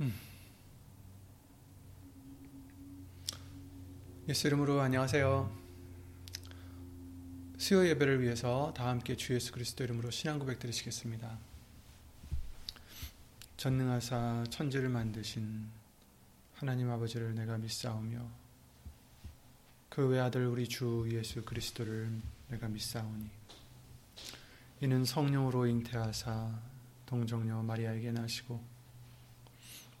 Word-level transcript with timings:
음. 0.00 0.12
예수 4.28 4.48
이름으로 4.48 4.80
안녕하세요. 4.80 5.64
수요 7.58 7.86
예배를 7.86 8.20
위해서 8.20 8.74
다 8.76 8.88
함께 8.88 9.16
주 9.16 9.34
예수 9.34 9.52
그리스도 9.52 9.84
이름으로 9.84 10.10
신앙 10.10 10.40
고백 10.40 10.58
드리시겠습니다. 10.58 11.38
전능하사 13.56 14.44
천지를 14.50 14.88
만드신 14.88 15.68
하나님 16.54 16.90
아버지를 16.90 17.34
내가 17.36 17.56
믿사오며 17.56 18.28
그 19.90 20.08
외아들 20.08 20.48
우리 20.48 20.68
주 20.68 21.06
예수 21.12 21.44
그리스도를 21.44 22.10
내가 22.48 22.66
믿사오니 22.66 23.30
이는 24.80 25.04
성령으로 25.04 25.66
잉태하사 25.68 26.50
동정녀 27.06 27.62
마리아에게 27.62 28.10
나시고 28.10 28.73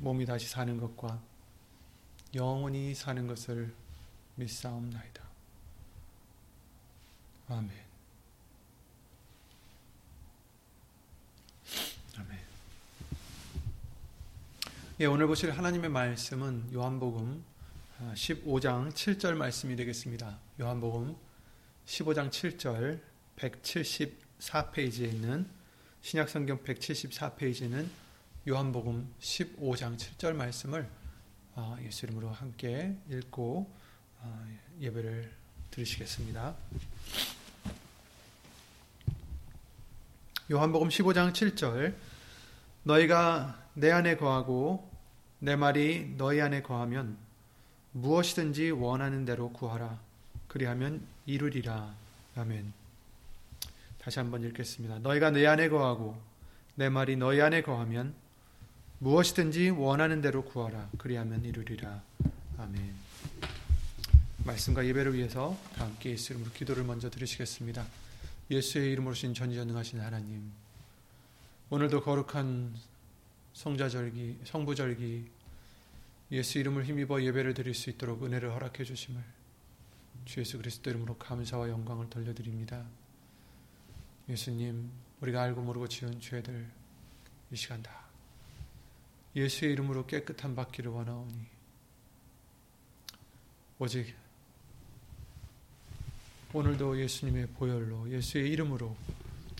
몸이 0.00 0.26
다시 0.26 0.48
사는 0.48 0.76
것과 0.78 1.20
영원히 2.34 2.94
사는 2.94 3.26
것을 3.26 3.72
믿사옵나이다. 4.34 5.22
아멘. 7.48 7.90
예, 15.00 15.06
오늘 15.06 15.26
보실 15.26 15.50
하나님의 15.50 15.88
말씀은 15.88 16.74
요한복음 16.74 17.42
15장 18.12 18.86
아, 18.86 18.88
7절 18.90 19.34
말씀이 19.34 19.74
되겠습니다. 19.74 20.38
요한복음 20.60 21.16
15장 21.86 22.28
7절 22.28 23.00
174페이지에 23.36 25.10
있는 25.10 25.48
신약성경 26.02 26.62
174페이지는 26.64 27.88
요한복음 28.50 29.14
15장 29.20 29.96
7절 29.96 30.32
말씀을 30.32 30.90
아, 31.54 31.76
예수 31.84 32.04
이름으로 32.04 32.32
함께 32.32 32.96
읽고 33.08 33.72
아, 34.20 34.44
예배를 34.80 35.32
드리시겠습니다. 35.70 36.56
요한복음 40.50 40.88
15장 40.88 41.32
7절. 41.32 41.94
너희가 42.82 43.68
내 43.74 43.92
안에 43.92 44.16
거하고 44.16 44.90
내 45.38 45.54
말이 45.54 46.16
너희 46.16 46.40
안에 46.40 46.62
거하면 46.62 47.18
무엇이든지 47.92 48.72
원하는 48.72 49.24
대로 49.24 49.52
구하라. 49.52 50.00
그리하면 50.48 51.06
이루리라. 51.24 51.94
아멘. 52.34 52.72
다시 53.98 54.18
한번 54.18 54.42
읽겠습니다. 54.42 54.98
너희가 54.98 55.30
내 55.30 55.46
안에 55.46 55.68
거하고 55.68 56.20
내 56.74 56.88
말이 56.88 57.14
너희 57.14 57.40
안에 57.40 57.62
거하면 57.62 58.19
무엇이든지 59.02 59.70
원하는 59.70 60.20
대로 60.20 60.44
구하라. 60.44 60.90
그리하면 60.98 61.42
이루리라. 61.42 62.02
아멘. 62.58 62.94
말씀과 64.44 64.84
예배를 64.84 65.14
위해서 65.14 65.58
다 65.74 65.86
함께 65.86 66.10
예수 66.10 66.34
이름으로 66.34 66.52
기도를 66.52 66.84
먼저 66.84 67.08
드리시겠습니다. 67.08 67.86
예수의 68.50 68.92
이름으로 68.92 69.14
신 69.14 69.32
전지전능하신 69.32 70.00
하나님. 70.00 70.52
오늘도 71.70 72.02
거룩한 72.02 72.74
성자절기, 73.54 74.40
성부절기 74.44 75.30
예수 76.32 76.58
이름을 76.58 76.84
힘입어 76.84 77.22
예배를 77.22 77.54
드릴 77.54 77.72
수 77.72 77.88
있도록 77.88 78.22
은혜를 78.22 78.52
허락해 78.52 78.84
주심을 78.84 79.22
주 80.26 80.40
예수 80.40 80.58
그리스도 80.58 80.90
이름으로 80.90 81.16
감사와 81.16 81.70
영광을 81.70 82.10
돌려드립니다. 82.10 82.84
예수님, 84.28 84.90
우리가 85.22 85.40
알고 85.40 85.62
모르고 85.62 85.88
지은 85.88 86.20
죄들 86.20 86.68
이 87.50 87.56
시간 87.56 87.82
다 87.82 87.99
예수의 89.36 89.72
이름으로 89.72 90.06
깨끗한 90.06 90.54
받기를 90.54 90.90
원하오니 90.90 91.46
오직 93.78 94.14
오늘도 96.52 97.00
예수님의 97.00 97.48
보혈로 97.48 98.10
예수의 98.10 98.50
이름으로 98.50 98.96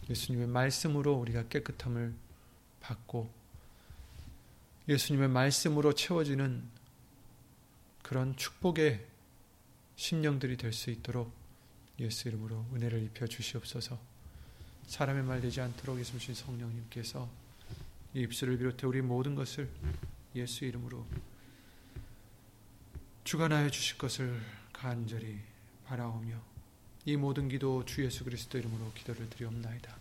예수님의 0.09 0.49
말씀으로 0.49 1.15
우리가 1.15 1.49
깨끗함을 1.49 2.13
받고 2.81 3.31
예수님의 4.89 5.29
말씀으로 5.29 5.95
채워지는 5.95 6.65
그런 8.03 8.37
축복의 8.37 9.07
심령들이 9.95 10.57
될 10.57 10.73
수 10.73 10.91
있도록 10.91 11.33
예수 12.01 12.29
이름으로 12.29 12.67
은혜를 12.75 13.03
입혀 13.05 13.27
주시옵소서. 13.27 13.99
사람의 14.87 15.23
말 15.23 15.41
되지 15.41 15.61
않도록 15.61 16.01
예수 16.01 16.19
신 16.19 16.35
성령님께서 16.35 17.29
이 18.15 18.23
입술을 18.23 18.59
비롯해 18.59 18.87
우리 18.87 19.01
모든 19.03 19.35
것을 19.35 19.71
예수 20.35 20.65
이름으로 20.65 21.07
주관하여 23.25 23.71
주실 23.71 23.99
것을 23.99 24.41
간절히 24.73 25.39
바라오며 25.87 26.37
이 27.05 27.17
모든 27.17 27.49
기도 27.49 27.85
주 27.85 28.05
예수 28.05 28.25
그리스도 28.25 28.59
이름으로 28.59 28.93
기도를 28.95 29.31
드리옵나이다. 29.31 29.97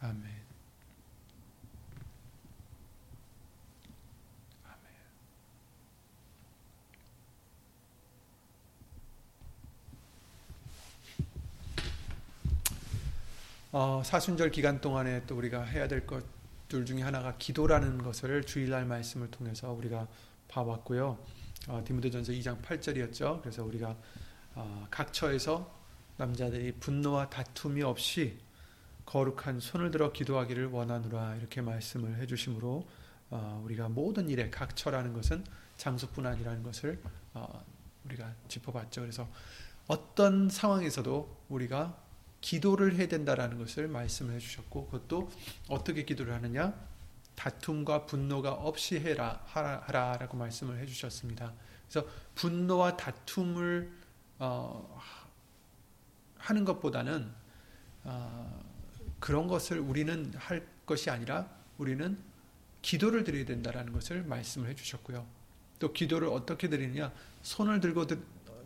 아멘. 0.00 0.48
어, 13.70 14.02
사순절 14.02 14.50
기간 14.50 14.80
동안에 14.80 15.26
또 15.26 15.36
우리가 15.36 15.62
해야 15.62 15.86
될것 15.86 16.37
둘 16.68 16.84
중에 16.84 17.00
하나가 17.00 17.36
기도라는 17.38 17.98
것을 17.98 18.44
주일날 18.44 18.84
말씀을 18.84 19.30
통해서 19.30 19.72
우리가 19.72 20.06
봐왔고요. 20.48 21.18
어, 21.68 21.82
디모데전서 21.84 22.32
2장 22.32 22.62
8절이었죠. 22.62 23.40
그래서 23.40 23.64
우리가 23.64 23.96
어, 24.54 24.86
각 24.90 25.12
처에서 25.12 25.74
남자들이 26.18 26.72
분노와 26.72 27.30
다툼이 27.30 27.82
없이 27.82 28.38
거룩한 29.06 29.60
손을 29.60 29.90
들어 29.90 30.12
기도하기를 30.12 30.66
원하노라 30.66 31.36
이렇게 31.36 31.62
말씀을 31.62 32.18
해주심으로 32.18 32.86
어, 33.30 33.62
우리가 33.64 33.88
모든 33.88 34.28
일에 34.28 34.50
각 34.50 34.76
처라는 34.76 35.14
것은 35.14 35.44
장소뿐 35.78 36.26
아니라는 36.26 36.62
것을 36.62 37.00
어, 37.32 37.64
우리가 38.04 38.34
짚어봤죠. 38.48 39.00
그래서 39.00 39.28
어떤 39.86 40.50
상황에서도 40.50 41.44
우리가 41.48 42.07
기도를 42.40 42.96
해야 42.96 43.08
된다라는 43.08 43.58
것을 43.58 43.88
말씀을 43.88 44.34
해주셨고 44.34 44.86
그것도 44.86 45.30
어떻게 45.68 46.04
기도를 46.04 46.32
하느냐 46.34 46.74
다툼과 47.34 48.06
분노가 48.06 48.52
없이 48.52 48.98
해라 48.98 49.42
하라, 49.46 50.16
라고 50.18 50.36
말씀을 50.36 50.78
해주셨습니다. 50.80 51.52
그래서 51.88 52.08
분노와 52.34 52.96
다툼을 52.96 53.92
어, 54.40 55.00
하는 56.36 56.64
것보다는 56.64 57.32
어, 58.04 58.64
그런 59.20 59.46
것을 59.46 59.78
우리는 59.78 60.32
할 60.36 60.66
것이 60.86 61.10
아니라 61.10 61.48
우리는 61.76 62.18
기도를 62.82 63.24
드려야 63.24 63.44
된다라는 63.44 63.92
것을 63.92 64.22
말씀을 64.24 64.68
해주셨고요. 64.70 65.26
또 65.78 65.92
기도를 65.92 66.28
어떻게 66.28 66.68
드리느냐 66.68 67.12
손을 67.42 67.80
들고 67.80 68.06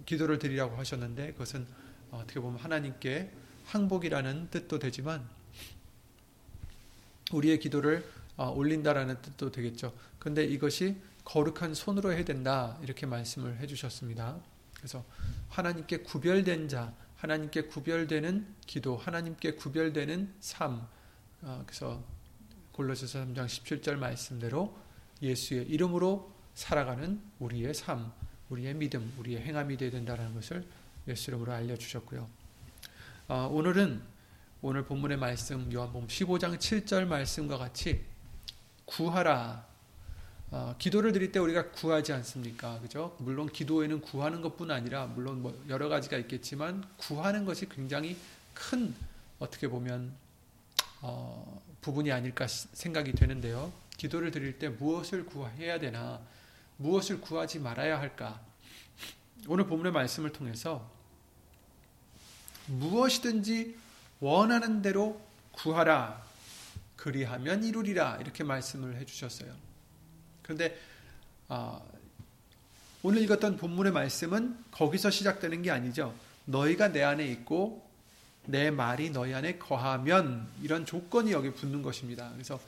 기도를 0.06 0.38
드리라고 0.38 0.76
하셨는데 0.76 1.32
그것은 1.32 1.66
어떻게 2.10 2.40
보면 2.40 2.58
하나님께 2.58 3.32
항복이라는 3.72 4.50
뜻도 4.50 4.78
되지만 4.78 5.26
우리의 7.32 7.58
기도를 7.58 8.06
어, 8.36 8.50
올린다라는 8.50 9.22
뜻도 9.22 9.50
되겠죠. 9.50 9.94
근데 10.18 10.44
이것이 10.44 10.96
거룩한 11.24 11.74
손으로 11.74 12.12
해야 12.12 12.22
된다 12.24 12.78
이렇게 12.82 13.06
말씀을 13.06 13.58
해주셨습니다. 13.60 14.38
그래서 14.76 15.04
하나님께 15.48 15.98
구별된 15.98 16.68
자, 16.68 16.92
하나님께 17.16 17.62
구별되는 17.62 18.46
기도, 18.66 18.98
하나님께 18.98 19.54
구별되는 19.54 20.34
삶. 20.40 20.86
어, 21.40 21.62
그래서 21.66 22.04
골로새서 22.72 23.20
3장 23.20 23.46
17절 23.46 23.96
말씀대로 23.96 24.76
예수의 25.22 25.66
이름으로 25.68 26.30
살아가는 26.54 27.22
우리의 27.38 27.72
삶, 27.72 28.12
우리의 28.50 28.74
믿음, 28.74 29.14
우리의 29.18 29.40
행함이 29.40 29.78
되어야 29.78 29.92
된다는 29.92 30.34
것을 30.34 30.66
예수 31.08 31.30
이름으로 31.30 31.52
알려주셨고요. 31.52 32.41
어, 33.34 33.48
오늘은 33.50 34.02
오늘 34.60 34.84
본문의 34.84 35.16
말씀 35.16 35.72
요한복음 35.72 36.06
15장 36.06 36.58
7절 36.58 37.06
말씀과 37.06 37.56
같이 37.56 38.04
구하라 38.84 39.66
어, 40.50 40.74
기도를 40.76 41.12
드릴 41.12 41.32
때 41.32 41.38
우리가 41.38 41.70
구하지 41.70 42.12
않습니까? 42.12 42.78
그죠? 42.80 43.16
물론 43.20 43.48
기도에는 43.48 44.02
구하는 44.02 44.42
것뿐 44.42 44.70
아니라 44.70 45.06
물론 45.06 45.40
뭐 45.40 45.64
여러 45.70 45.88
가지가 45.88 46.18
있겠지만 46.18 46.86
구하는 46.98 47.46
것이 47.46 47.70
굉장히 47.70 48.18
큰 48.52 48.94
어떻게 49.38 49.66
보면 49.66 50.12
어, 51.00 51.62
부분이 51.80 52.12
아닐까 52.12 52.46
생각이 52.46 53.12
되는데요. 53.12 53.72
기도를 53.96 54.30
드릴 54.30 54.58
때 54.58 54.68
무엇을 54.68 55.24
구해야 55.24 55.78
되나, 55.78 56.20
무엇을 56.76 57.22
구하지 57.22 57.60
말아야 57.60 57.98
할까? 57.98 58.42
오늘 59.48 59.66
본문의 59.66 59.90
말씀을 59.90 60.32
통해서 60.32 60.86
무엇이든지 62.66 63.76
원하는 64.20 64.82
대로 64.82 65.20
구하라. 65.52 66.22
그리하면 66.96 67.64
이루리라. 67.64 68.18
이렇게 68.20 68.44
말씀을 68.44 68.96
해주셨어요. 68.96 69.52
그런데 70.42 70.78
아, 71.48 71.80
오늘 73.02 73.20
읽었던 73.22 73.56
본문의 73.56 73.92
말씀은 73.92 74.56
거기서 74.70 75.10
시작되는 75.10 75.62
게 75.62 75.70
아니죠. 75.70 76.14
너희가 76.44 76.92
내 76.92 77.02
안에 77.02 77.26
있고 77.26 77.84
내 78.46 78.70
말이 78.70 79.10
너희 79.10 79.34
안에 79.34 79.58
거하면 79.58 80.48
이런 80.62 80.86
조건이 80.86 81.32
여기 81.32 81.52
붙는 81.52 81.82
것입니다. 81.82 82.30
그래서 82.32 82.60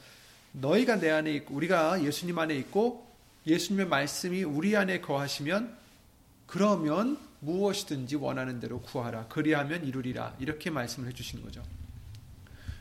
너희가 0.53 0.99
내 0.99 1.09
안에 1.09 1.33
있고 1.35 1.55
우리가 1.55 2.03
예수님 2.03 2.37
안에 2.37 2.55
있고 2.57 3.05
예수님의 3.47 3.87
말씀이 3.87 4.43
우리 4.43 4.75
안에 4.75 5.01
거하시면 5.01 5.75
그러면 6.47 7.17
무엇이든지 7.45 8.15
원하는 8.15 8.59
대로 8.59 8.81
구하라. 8.81 9.27
그리하면 9.27 9.85
이루리라. 9.85 10.35
이렇게 10.39 10.69
말씀을 10.69 11.07
해주신 11.09 11.41
거죠. 11.43 11.63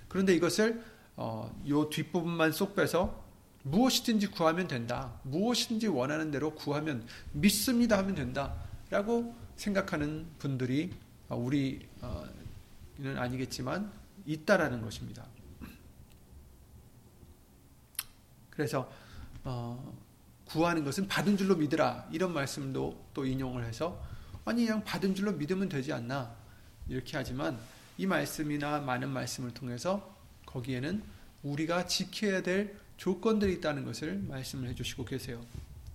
그런데 0.08 0.34
이것을 0.34 0.82
어, 1.16 1.54
요 1.68 1.88
뒷부분만 1.90 2.52
쏙 2.52 2.74
빼서 2.74 3.22
무엇이든지 3.62 4.28
구하면 4.28 4.66
된다. 4.66 5.12
무엇이든지 5.22 5.88
원하는 5.88 6.30
대로 6.30 6.54
구하면 6.54 7.06
믿습니다 7.32 7.98
하면 7.98 8.14
된다. 8.14 8.54
라고 8.90 9.34
생각하는 9.56 10.26
분들이 10.38 10.92
어, 11.28 11.36
우리는 11.36 11.86
아니겠지만 13.16 13.92
있다라는 14.26 14.82
것입니다. 14.82 15.26
그래서 18.50 18.90
어, 19.42 19.94
구하는 20.46 20.84
것은 20.84 21.08
받은 21.08 21.36
줄로 21.36 21.56
믿으라 21.56 22.08
이런 22.12 22.32
말씀도 22.32 23.08
또 23.12 23.26
인용을 23.26 23.64
해서 23.64 24.00
아니 24.44 24.66
그냥 24.66 24.84
받은 24.84 25.14
줄로 25.14 25.32
믿으면 25.32 25.68
되지 25.68 25.92
않나 25.92 26.34
이렇게 26.88 27.16
하지만 27.16 27.58
이 27.96 28.06
말씀이나 28.06 28.80
많은 28.80 29.08
말씀을 29.08 29.54
통해서 29.54 30.14
거기에는 30.46 31.02
우리가 31.42 31.86
지켜야 31.86 32.42
될 32.42 32.76
조건들이 32.96 33.54
있다는 33.54 33.84
것을 33.84 34.18
말씀을 34.28 34.68
해주시고 34.70 35.04
계세요. 35.04 35.44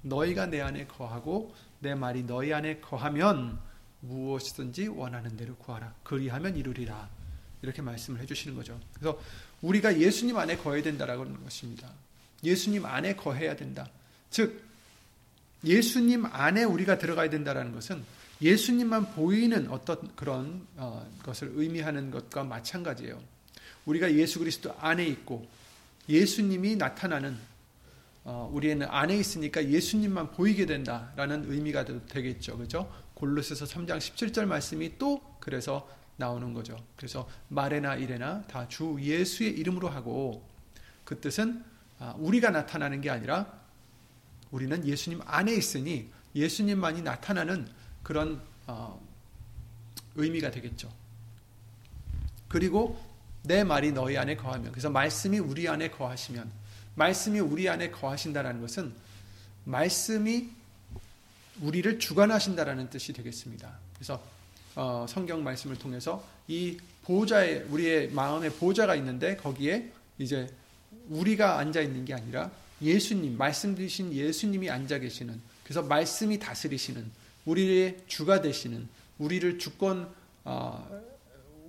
너희가 0.01 0.45
내 0.47 0.61
안에 0.61 0.87
거하고 0.87 1.53
내 1.79 1.95
말이 1.95 2.23
너희 2.23 2.53
안에 2.53 2.79
거하면 2.79 3.59
무엇이든지 4.01 4.87
원하는 4.87 5.35
대로 5.35 5.55
구하라. 5.55 5.93
그리하면 6.03 6.55
이루리라. 6.55 7.09
이렇게 7.61 7.81
말씀을 7.81 8.21
해주시는 8.21 8.55
거죠. 8.55 8.79
그래서 8.93 9.19
우리가 9.61 9.99
예수님 9.99 10.37
안에 10.37 10.57
거해야 10.57 10.81
된다라는 10.81 11.43
것입니다. 11.43 11.89
예수님 12.43 12.85
안에 12.85 13.15
거해야 13.15 13.55
된다. 13.55 13.89
즉 14.29 14.63
예수님 15.65 16.25
안에 16.25 16.63
우리가 16.63 16.97
들어가야 16.97 17.29
된다라는 17.29 17.73
것은 17.73 18.03
예수님만 18.41 19.13
보이는 19.13 19.69
어떤 19.69 20.15
그런 20.15 20.65
어, 20.77 21.05
것을 21.23 21.51
의미하는 21.55 22.09
것과 22.11 22.43
마찬가지예요. 22.43 23.21
우리가 23.85 24.13
예수 24.13 24.39
그리스도 24.39 24.73
안에 24.79 25.05
있고 25.07 25.47
예수님이 26.07 26.75
나타나는 26.75 27.37
어, 28.23 28.49
우리는 28.53 28.85
안에 28.87 29.17
있으니까 29.17 29.65
예수님만 29.67 30.31
보이게 30.31 30.65
된다라는 30.65 31.51
의미가 31.51 31.85
되겠죠. 32.07 32.57
그죠? 32.57 32.91
골로새서 33.15 33.65
3장 33.65 33.97
17절 33.97 34.45
말씀이 34.45 34.97
또 34.97 35.21
그래서 35.39 35.89
나오는 36.17 36.53
거죠. 36.53 36.77
그래서 36.95 37.29
말에나 37.47 37.95
일에나 37.95 38.43
다 38.43 38.67
주 38.67 38.97
예수의 38.99 39.51
이름으로 39.51 39.89
하고 39.89 40.45
그 41.03 41.19
뜻은 41.19 41.63
아, 41.97 42.13
우리가 42.17 42.49
나타나는 42.51 43.01
게 43.01 43.09
아니라 43.09 43.51
우리는 44.51 44.85
예수님 44.85 45.21
안에 45.25 45.53
있으니 45.53 46.09
예수님만이 46.35 47.01
나타나는 47.01 47.67
그런 48.03 48.41
어, 48.67 49.01
의미가 50.15 50.51
되겠죠. 50.51 50.91
그리고 52.47 52.99
내 53.43 53.63
말이 53.63 53.91
너희 53.91 54.17
안에 54.17 54.35
거하면 54.35 54.71
그래서 54.71 54.89
말씀이 54.89 55.39
우리 55.39 55.67
안에 55.67 55.89
거하시면 55.91 56.51
말씀이 56.95 57.39
우리 57.39 57.69
안에 57.69 57.91
거하신다라는 57.91 58.61
것은 58.61 58.93
말씀이 59.63 60.49
우리를 61.61 61.99
주관하신다라는 61.99 62.89
뜻이 62.89 63.13
되겠습니다. 63.13 63.71
그래서 63.93 64.21
어, 64.75 65.05
성경 65.07 65.43
말씀을 65.43 65.77
통해서 65.77 66.25
이 66.47 66.77
보좌에 67.03 67.63
우리의 67.69 68.11
마음에 68.11 68.49
보좌가 68.49 68.95
있는데 68.95 69.35
거기에 69.35 69.91
이제 70.17 70.47
우리가 71.09 71.57
앉아 71.59 71.81
있는 71.81 72.05
게 72.05 72.13
아니라 72.13 72.51
예수님 72.81 73.37
말씀 73.37 73.75
드신 73.75 74.13
예수님이 74.13 74.69
앉아 74.69 74.99
계시는 74.99 75.39
그래서 75.63 75.81
말씀이 75.81 76.39
다스리시는 76.39 77.11
우리의 77.45 77.97
주가 78.07 78.41
되시는 78.41 78.87
우리를 79.17 79.59
주권 79.59 80.13
어, 80.43 80.87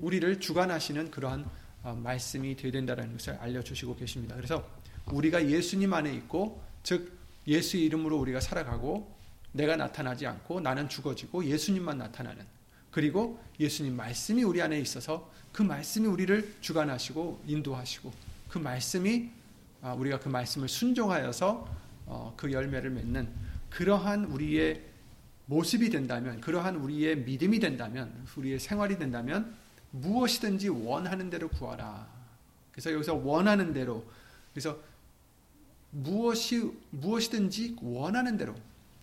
우리를 0.00 0.40
주관하시는 0.40 1.10
그러한 1.10 1.48
어, 1.82 1.94
말씀이 1.94 2.56
되어야 2.56 2.72
된다는 2.72 3.12
것을 3.12 3.34
알려주시고 3.34 3.96
계십니다. 3.96 4.36
그래서 4.36 4.66
우리가 5.06 5.48
예수님 5.48 5.92
안에 5.92 6.12
있고 6.14 6.62
즉 6.82 7.18
예수의 7.46 7.84
이름으로 7.84 8.18
우리가 8.18 8.40
살아가고 8.40 9.16
내가 9.52 9.76
나타나지 9.76 10.26
않고 10.26 10.60
나는 10.60 10.88
죽어지고 10.88 11.44
예수님만 11.44 11.98
나타나는 11.98 12.44
그리고 12.90 13.40
예수님 13.58 13.96
말씀이 13.96 14.42
우리 14.42 14.62
안에 14.62 14.78
있어서 14.80 15.30
그 15.52 15.62
말씀이 15.62 16.06
우리를 16.06 16.56
주관하시고 16.60 17.44
인도하시고 17.46 18.12
그 18.48 18.58
말씀이 18.58 19.30
아, 19.82 19.94
우리가 19.94 20.20
그 20.20 20.28
말씀을 20.28 20.68
순종하여서 20.68 21.68
어, 22.06 22.34
그 22.36 22.52
열매를 22.52 22.90
맺는 22.90 23.28
그러한 23.70 24.26
우리의 24.26 24.82
모습이 25.50 25.90
된다면 25.90 26.40
그러한 26.40 26.76
우리의 26.76 27.18
믿음이 27.18 27.58
된다면 27.58 28.24
우리의 28.36 28.60
생활이 28.60 28.96
된다면 28.98 29.52
무엇이든지 29.90 30.68
원하는 30.68 31.28
대로 31.28 31.48
구하라. 31.48 32.06
그래서 32.70 32.92
여기서 32.92 33.14
원하는 33.16 33.72
대로 33.72 34.04
그래서 34.54 34.78
무엇이 35.90 36.70
무엇이든지 36.90 37.78
원하는 37.82 38.36
대로. 38.36 38.54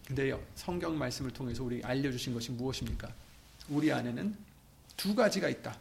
근데요 0.08 0.42
성경 0.56 0.98
말씀을 0.98 1.32
통해서 1.32 1.66
우리 1.66 1.84
알려주신 1.84 2.34
것이 2.34 2.52
무엇입니까? 2.52 3.14
우리 3.68 3.92
안에는 3.92 4.34
두 4.96 5.14
가지가 5.16 5.50
있다. 5.50 5.78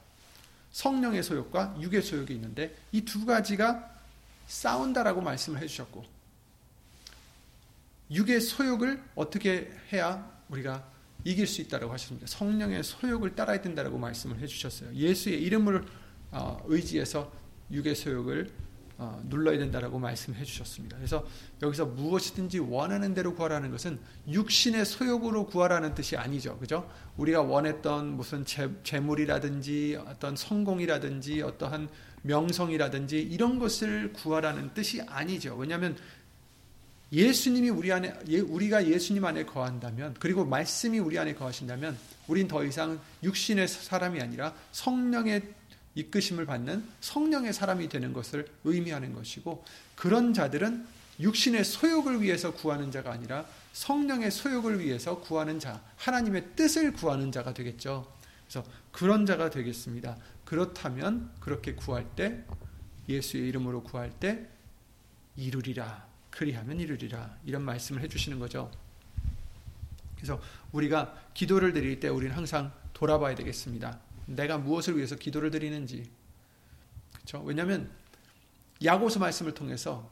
성령의 0.73 1.23
소욕과 1.23 1.77
육의 1.81 2.03
소욕이 2.03 2.35
있는데 2.35 2.75
이 2.91 3.03
두 3.05 3.25
가지가 3.25 3.95
싸운다라고 4.49 5.21
말씀을 5.21 5.61
해주셨고 5.63 6.05
육의 8.11 8.41
소욕을 8.41 9.01
어떻게 9.15 9.73
해야 9.93 10.36
우리가 10.49 10.85
이길 11.25 11.47
수 11.47 11.61
있다고 11.61 11.93
하셨습니다. 11.93 12.27
성령의 12.27 12.85
소욕을 12.85 13.35
따라야 13.35 13.61
된다고 13.61 13.99
말씀을 13.99 14.39
해주셨어요. 14.39 14.95
예수의 14.95 15.43
이름을 15.43 15.85
어, 16.31 16.63
의지해서 16.67 17.33
육의 17.71 17.95
소욕을 17.95 18.51
어, 18.99 19.21
눌러야 19.27 19.59
된다라고 19.59 19.99
말씀해 19.99 20.43
주셨습니다. 20.45 20.97
그래서 20.97 21.27
여기서 21.63 21.85
무엇이든지 21.85 22.61
원하는 22.61 23.13
대로 23.13 23.35
구하라는 23.35 23.71
것은 23.71 23.99
육신의 24.29 24.87
소욕으로 24.87 25.47
구하라는 25.47 25.95
뜻이 25.95 26.17
아니죠. 26.17 26.59
그죠? 26.59 26.89
우리가 27.19 27.43
원했던 27.43 28.17
무슨 28.17 28.47
재, 28.47 28.71
재물이라든지 28.85 29.99
어떤 30.07 30.35
성공이라든지 30.35 31.43
어떠한 31.43 31.91
명성이라든지 32.23 33.21
이런 33.21 33.59
것을 33.59 34.15
구하라는 34.15 34.73
뜻이 34.73 35.03
아니죠. 35.03 35.57
왜냐하면 35.57 35.97
예수님이 37.13 37.71
우리 37.71 37.93
안에 37.93 38.15
예, 38.29 38.41
우리가 38.41 38.87
예수님 38.87 39.25
안에 39.25 39.45
거한다면 39.45 40.17
그리고 40.19 40.45
말씀이 40.45 40.99
우리 40.99 41.19
안에 41.19 41.35
거하신다면 41.35 41.97
우린 42.27 42.49
더 42.49 42.65
이상 42.65 43.01
육신의 43.23 43.69
사람이 43.69 44.21
아니라 44.21 44.55
성령의 44.73 45.43
이끄심을 45.95 46.47
받는 46.47 46.85
성령의 47.01 47.53
사람이 47.53 47.89
되는 47.89 48.13
것을 48.13 48.47
의미하는 48.65 49.15
것이고 49.15 49.65
그런 49.95 50.35
자들은 50.35 50.87
육신의 51.21 51.65
소욕을 51.65 52.21
위해서 52.21 52.53
구하는 52.53 52.91
자가 52.91 53.13
아니라 53.13 53.47
성령의 53.73 54.31
소욕을 54.31 54.81
위해서 54.81 55.21
구하는 55.21 55.59
자, 55.59 55.83
하나님의 55.97 56.51
뜻을 56.57 56.93
구하는 56.93 57.33
자가 57.33 57.55
되겠죠. 57.55 58.07
그래서 58.47 58.67
그런 58.93 59.25
자가 59.25 59.51
되겠습니다. 59.51 60.17
그렇다면 60.45 61.31
그렇게 61.41 61.75
구할 61.75 62.07
때 62.15 62.45
예수의 63.09 63.49
이름으로 63.49 63.83
구할 63.83 64.11
때 64.11 64.47
이루리라. 65.37 66.06
그리하면 66.37 66.79
이루리라. 66.81 67.39
이런 67.47 67.63
말씀을 67.63 68.03
해 68.03 68.09
주시는 68.09 68.39
거죠. 68.39 68.71
그래서 70.17 70.39
우리가 70.71 71.15
기도를 71.33 71.73
드릴 71.73 71.99
때 71.99 72.09
우리는 72.09 72.37
항상 72.37 72.73
돌아봐야 72.93 73.35
되겠습니다. 73.35 73.99
내가 74.27 74.59
무엇을 74.59 74.97
위해서 74.97 75.17
기도를 75.17 75.51
드리는지. 75.51 76.11
그렇죠? 77.15 77.43
왜냐하면 77.43 77.91
야고서 78.85 79.19
말씀을 79.19 79.55
통해서 79.55 80.11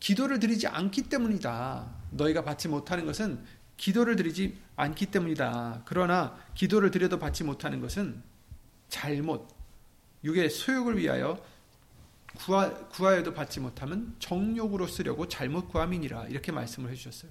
기도를 0.00 0.40
드리지 0.40 0.68
않기 0.68 1.10
때문이다. 1.10 1.86
너희가 2.12 2.44
받지 2.44 2.68
못하는 2.68 3.04
것은 3.04 3.44
기도를 3.76 4.16
드리지 4.16 4.56
않기 4.76 5.06
때문이다. 5.06 5.82
그러나 5.84 6.38
기도를 6.54 6.90
드려도 6.90 7.18
받지 7.18 7.44
못하는 7.44 7.80
것은 7.80 8.22
잘못, 8.88 9.48
육의 10.24 10.48
소욕을 10.48 10.96
위하여 10.96 11.44
구하, 12.36 12.72
구하여도 12.88 13.34
받지 13.34 13.60
못하면 13.60 14.14
정욕으로 14.18 14.86
쓰려고 14.86 15.28
잘못 15.28 15.68
구함이니라. 15.68 16.26
이렇게 16.26 16.52
말씀을 16.52 16.90
해주셨어요. 16.90 17.30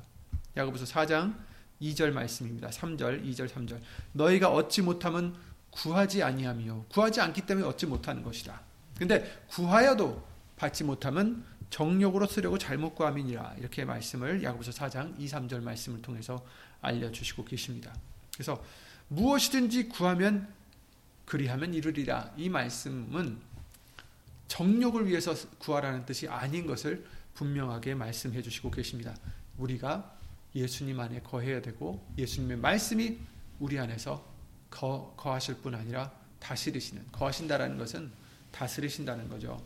야고보서 0.55 0.86
4장 0.86 1.36
2절 1.81 2.12
말씀입니다. 2.12 2.70
3절, 2.70 3.25
2절, 3.25 3.50
3절. 3.50 3.79
너희가 4.13 4.50
얻지 4.51 4.84
못하면 4.84 5.36
구하지 5.72 6.22
아니하며 6.22 6.86
구하지 6.89 7.22
않기 7.22 7.46
때문에 7.46 7.65
얻지 7.67 7.88
못하는 7.88 8.24
것이다. 8.24 8.62
근데 8.98 9.41
구하여도 9.48 10.24
받지 10.58 10.84
못하면 10.84 11.43
정욕으로 11.72 12.27
쓰려고 12.27 12.58
잘못 12.58 12.96
구함이니라. 12.96 13.55
이렇게 13.58 13.86
말씀을 13.86 14.43
야고보서 14.43 14.72
4장 14.72 15.20
2, 15.20 15.25
3절 15.25 15.63
말씀을 15.63 16.01
통해서 16.01 16.46
알려 16.81 17.12
주시고 17.12 17.46
계십니다. 17.46 17.96
그래서 18.34 18.63
무엇이든지 19.08 19.89
구하면 19.89 20.53
그리하면 21.25 21.74
이루리라. 21.74 22.31
이 22.38 22.50
말씀은 22.50 23.39
정욕을 24.51 25.08
위해서 25.08 25.34
구하라는 25.60 26.05
뜻이 26.05 26.27
아닌 26.27 26.67
것을 26.67 27.05
분명하게 27.36 27.96
말씀해 27.96 28.41
주시고 28.41 28.70
계십니다. 28.70 29.15
우리가 29.58 30.13
예수님 30.53 31.00
안에 31.00 31.22
거해야 31.22 31.62
되고 31.62 32.05
예수님의 32.17 32.58
말씀이 32.58 33.17
우리 33.62 33.79
안에서 33.79 34.29
거, 34.70 35.13
거하실 35.15 35.55
뿐 35.62 35.74
아니라 35.74 36.12
다스리시는 36.41 37.13
거하신다라는 37.13 37.77
것은 37.77 38.12
다스리신다는 38.51 39.29
거죠. 39.29 39.63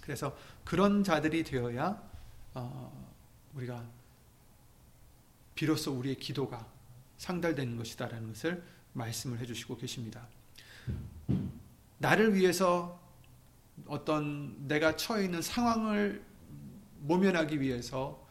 그래서 0.00 0.38
그런 0.64 1.02
자들이 1.02 1.42
되어야 1.42 2.00
어, 2.54 3.12
우리가 3.54 3.84
비로소 5.56 5.98
우리의 5.98 6.14
기도가 6.20 6.64
상달되는 7.18 7.76
것이다라는 7.76 8.28
것을 8.28 8.62
말씀을 8.92 9.40
해주시고 9.40 9.78
계십니다. 9.78 10.28
나를 11.98 12.34
위해서 12.34 13.00
어떤 13.86 14.66
내가 14.66 14.96
처해 14.96 15.24
있는 15.24 15.42
상황을 15.42 16.24
모면하기 17.00 17.60
위해서 17.60 18.24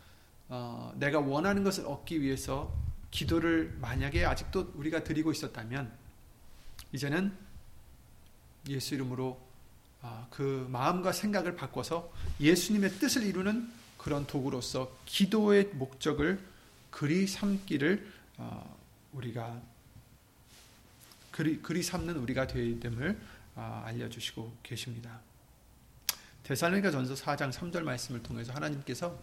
어, 0.49 0.93
내가 0.97 1.19
원하는 1.19 1.63
것을 1.63 1.85
얻기 1.85 2.21
위해서 2.21 2.73
기도를 3.11 3.77
만약에 3.79 4.25
아직도 4.25 4.73
우리가 4.75 5.03
드리고 5.03 5.31
있었다면 5.31 5.91
이제는 6.91 7.35
예수 8.69 8.95
이름으로 8.95 9.39
어, 10.01 10.27
그 10.29 10.67
마음과 10.71 11.11
생각을 11.11 11.55
바꿔서 11.55 12.11
예수님의 12.39 12.91
뜻을 12.99 13.23
이루는 13.23 13.71
그런 13.97 14.27
도구로서 14.27 14.91
기도의 15.05 15.71
목적을 15.73 16.39
그리 16.91 17.25
삼기를 17.25 18.11
어, 18.37 18.77
우리가 19.13 19.61
그리, 21.31 21.61
그리 21.61 21.81
삼는 21.81 22.17
우리가 22.17 22.47
되어야 22.47 22.79
됨을 22.79 23.11
어, 23.11 23.17
알려주시고 23.55 24.57
계십니다. 24.63 25.21
대살로니가 26.43 26.91
전서 26.91 27.13
4장 27.13 27.51
3절 27.51 27.83
말씀을 27.83 28.21
통해서 28.21 28.51
하나님께서 28.53 29.17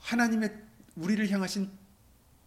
하나님의 0.00 0.54
우리를 0.96 1.30
향하신 1.30 1.70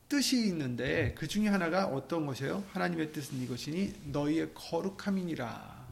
뜻이 0.10 0.48
있는데 0.48 1.14
그 1.18 1.28
중에 1.28 1.48
하나가 1.48 1.86
어떤 1.86 2.26
것이에요? 2.26 2.64
하나님의 2.74 3.14
뜻은 3.14 3.42
이것이니 3.42 3.94
너희의 4.08 4.54
거룩함이니라. 4.54 5.88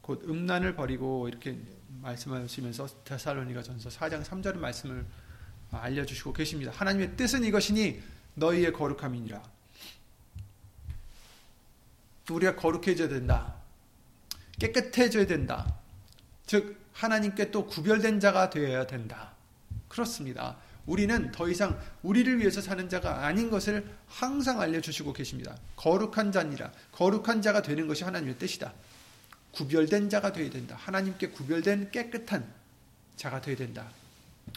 곧 0.00 0.24
음란을 0.26 0.74
버리고 0.74 1.28
이렇게 1.28 1.58
말씀하시면서 2.00 3.04
데살로니가 3.04 3.62
전서 3.62 3.90
4장 3.90 4.24
3절 4.24 4.56
말씀을 4.56 5.04
알려주시고 5.70 6.32
계십니다. 6.32 6.72
하나님의 6.74 7.16
뜻은 7.16 7.44
이것이니 7.44 8.00
너희의 8.36 8.72
거룩함이니라. 8.72 9.42
우리가 12.34 12.56
거룩해져야 12.56 13.08
된다. 13.08 13.54
깨끗해져야 14.58 15.26
된다. 15.26 15.78
즉 16.46 16.78
하나님께 16.92 17.50
또 17.50 17.66
구별된 17.66 18.20
자가 18.20 18.50
되어야 18.50 18.86
된다. 18.86 19.32
그렇습니다. 19.88 20.56
우리는 20.86 21.30
더 21.32 21.48
이상 21.48 21.78
우리를 22.02 22.38
위해서 22.38 22.62
사는 22.62 22.88
자가 22.88 23.26
아닌 23.26 23.50
것을 23.50 23.86
항상 24.06 24.60
알려주시고 24.60 25.12
계십니다. 25.12 25.56
거룩한 25.76 26.32
자니라. 26.32 26.72
거룩한 26.92 27.42
자가 27.42 27.62
되는 27.62 27.86
것이 27.86 28.04
하나님의 28.04 28.38
뜻이다. 28.38 28.72
구별된 29.52 30.08
자가 30.08 30.32
되어야 30.32 30.50
된다. 30.50 30.76
하나님께 30.78 31.28
구별된 31.28 31.90
깨끗한 31.90 32.50
자가 33.16 33.40
되어야 33.40 33.56
된다. 33.56 33.90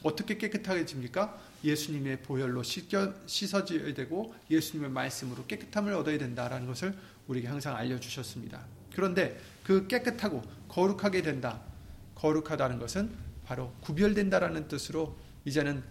어떻게 0.03 0.37
깨끗하게 0.37 0.85
집니까? 0.85 1.37
예수님의 1.63 2.21
보혈로 2.21 2.63
씻겨, 2.63 3.13
씻어져야 3.25 3.93
되고 3.93 4.33
예수님의 4.49 4.89
말씀으로 4.89 5.45
깨끗함을 5.45 5.93
얻어야 5.93 6.17
된다라는 6.17 6.65
것을 6.65 6.95
우리에게 7.31 7.47
항상 7.47 7.75
알려주셨습니다. 7.75 8.65
그런데 8.93 9.39
그 9.63 9.87
깨끗하고 9.87 10.41
거룩하게 10.67 11.21
된다. 11.21 11.61
거룩하다는 12.15 12.79
것은 12.79 13.11
바로 13.45 13.73
구별된다라는 13.81 14.67
뜻으로 14.67 15.17
이제는 15.45 15.83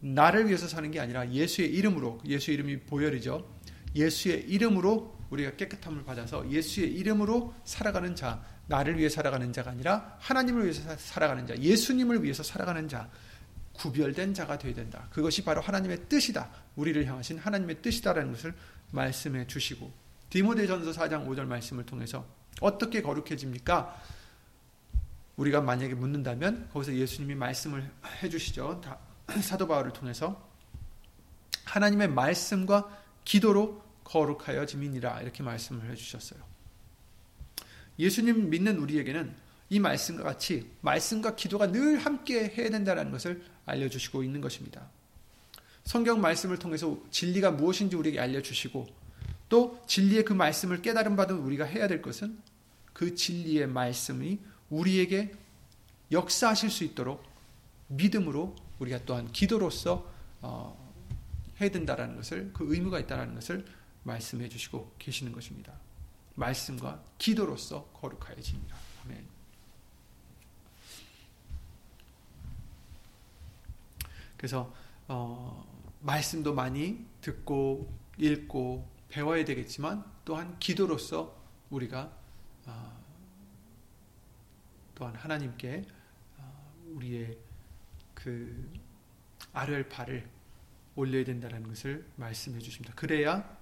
나를 0.00 0.46
위해서 0.46 0.68
사는 0.68 0.90
게 0.90 1.00
아니라 1.00 1.30
예수의 1.30 1.72
이름으로 1.74 2.20
예수의 2.24 2.54
이름이 2.56 2.80
보혈이죠. 2.80 3.46
예수의 3.94 4.44
이름으로 4.48 5.16
우리가 5.30 5.56
깨끗함을 5.56 6.04
받아서 6.04 6.48
예수의 6.50 6.92
이름으로 6.92 7.54
살아가는 7.64 8.14
자, 8.14 8.44
나를 8.68 8.98
위해 8.98 9.08
살아가는 9.08 9.52
자가 9.52 9.70
아니라 9.70 10.16
하나님을 10.20 10.64
위해서 10.64 10.96
살아가는 10.96 11.46
자, 11.46 11.56
예수님을 11.56 12.22
위해서 12.22 12.42
살아가는 12.42 12.88
자, 12.88 13.10
구별된 13.72 14.34
자가 14.34 14.58
되어야 14.58 14.74
된다. 14.74 15.08
그것이 15.10 15.42
바로 15.42 15.60
하나님의 15.60 16.08
뜻이다. 16.08 16.50
우리를 16.76 17.04
향하신 17.06 17.38
하나님의 17.38 17.82
뜻이다라는 17.82 18.32
것을 18.32 18.54
말씀해 18.92 19.46
주시고 19.46 20.05
디모데전서 20.36 20.90
4장 20.90 21.26
5절 21.26 21.46
말씀을 21.46 21.86
통해서 21.86 22.26
어떻게 22.60 23.00
거룩해집니까? 23.00 23.98
우리가 25.38 25.62
만약에 25.62 25.94
묻는다면 25.94 26.68
거기서 26.74 26.94
예수님이 26.94 27.34
말씀을 27.34 27.90
해 28.22 28.28
주시죠. 28.28 28.82
사도 29.40 29.66
바울을 29.66 29.94
통해서 29.94 30.46
하나님의 31.64 32.08
말씀과 32.08 32.86
기도로 33.24 33.82
거룩하여 34.04 34.66
지민이라 34.66 35.22
이렇게 35.22 35.42
말씀을 35.42 35.90
해 35.90 35.94
주셨어요. 35.94 36.38
예수님 37.98 38.50
믿는 38.50 38.76
우리에게는 38.76 39.34
이 39.70 39.80
말씀과 39.80 40.22
같이 40.22 40.70
말씀과 40.82 41.34
기도가 41.34 41.72
늘 41.72 41.96
함께 41.96 42.52
해야 42.54 42.68
된다는 42.68 43.10
것을 43.10 43.42
알려주시고 43.64 44.22
있는 44.22 44.42
것입니다. 44.42 44.86
성경 45.84 46.20
말씀을 46.20 46.58
통해서 46.58 46.98
진리가 47.10 47.52
무엇인지 47.52 47.96
우리에게 47.96 48.20
알려주시고 48.20 49.05
또 49.48 49.82
진리의 49.86 50.24
그 50.24 50.32
말씀을 50.32 50.82
깨달음 50.82 51.16
받은 51.16 51.36
우리가 51.36 51.64
해야 51.64 51.86
될 51.88 52.02
것은 52.02 52.38
그 52.92 53.14
진리의 53.14 53.66
말씀이 53.68 54.40
우리에게 54.70 55.34
역사하실 56.10 56.70
수 56.70 56.84
있도록 56.84 57.22
믿음으로 57.88 58.54
우리가 58.78 59.04
또한 59.04 59.30
기도로서 59.32 60.10
어, 60.40 60.76
해야 61.60 61.70
된다라는 61.70 62.16
것을 62.16 62.52
그 62.52 62.72
의무가 62.72 62.98
있다라는 63.00 63.34
것을 63.34 63.64
말씀해 64.02 64.48
주시고 64.48 64.94
계시는 64.98 65.32
것입니다. 65.32 65.72
말씀과 66.34 67.02
기도로서 67.18 67.86
거룩하여집니다. 67.94 68.76
아멘. 69.04 69.26
그래서 74.36 74.72
어, 75.08 75.66
말씀도 76.00 76.54
많이 76.54 77.04
듣고 77.20 77.92
읽고 78.18 78.95
배워야 79.08 79.44
되겠지만 79.44 80.04
또한 80.24 80.58
기도로서 80.58 81.36
우리가 81.70 82.16
어, 82.66 83.04
또한 84.94 85.14
하나님께 85.14 85.84
어, 86.38 86.84
우리의 86.94 87.38
그 88.14 88.72
아를 89.52 89.88
발을 89.88 90.28
올려야 90.96 91.24
된다는 91.24 91.62
것을 91.66 92.06
말씀해 92.16 92.58
주십니다. 92.58 92.94
그래야 92.94 93.58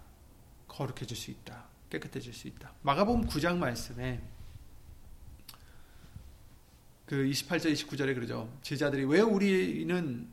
거룩해질 0.69 1.17
수 1.17 1.31
있다. 1.31 1.69
깨끗해질 1.91 2.33
수 2.33 2.49
있다. 2.49 2.73
마가복음 2.83 3.27
9장 3.27 3.59
말씀에 3.59 4.23
그 7.07 7.17
28절 7.17 7.73
29절에 7.73 8.15
그러죠. 8.15 8.57
제자들이 8.63 9.05
왜 9.05 9.21
우리는 9.21 10.33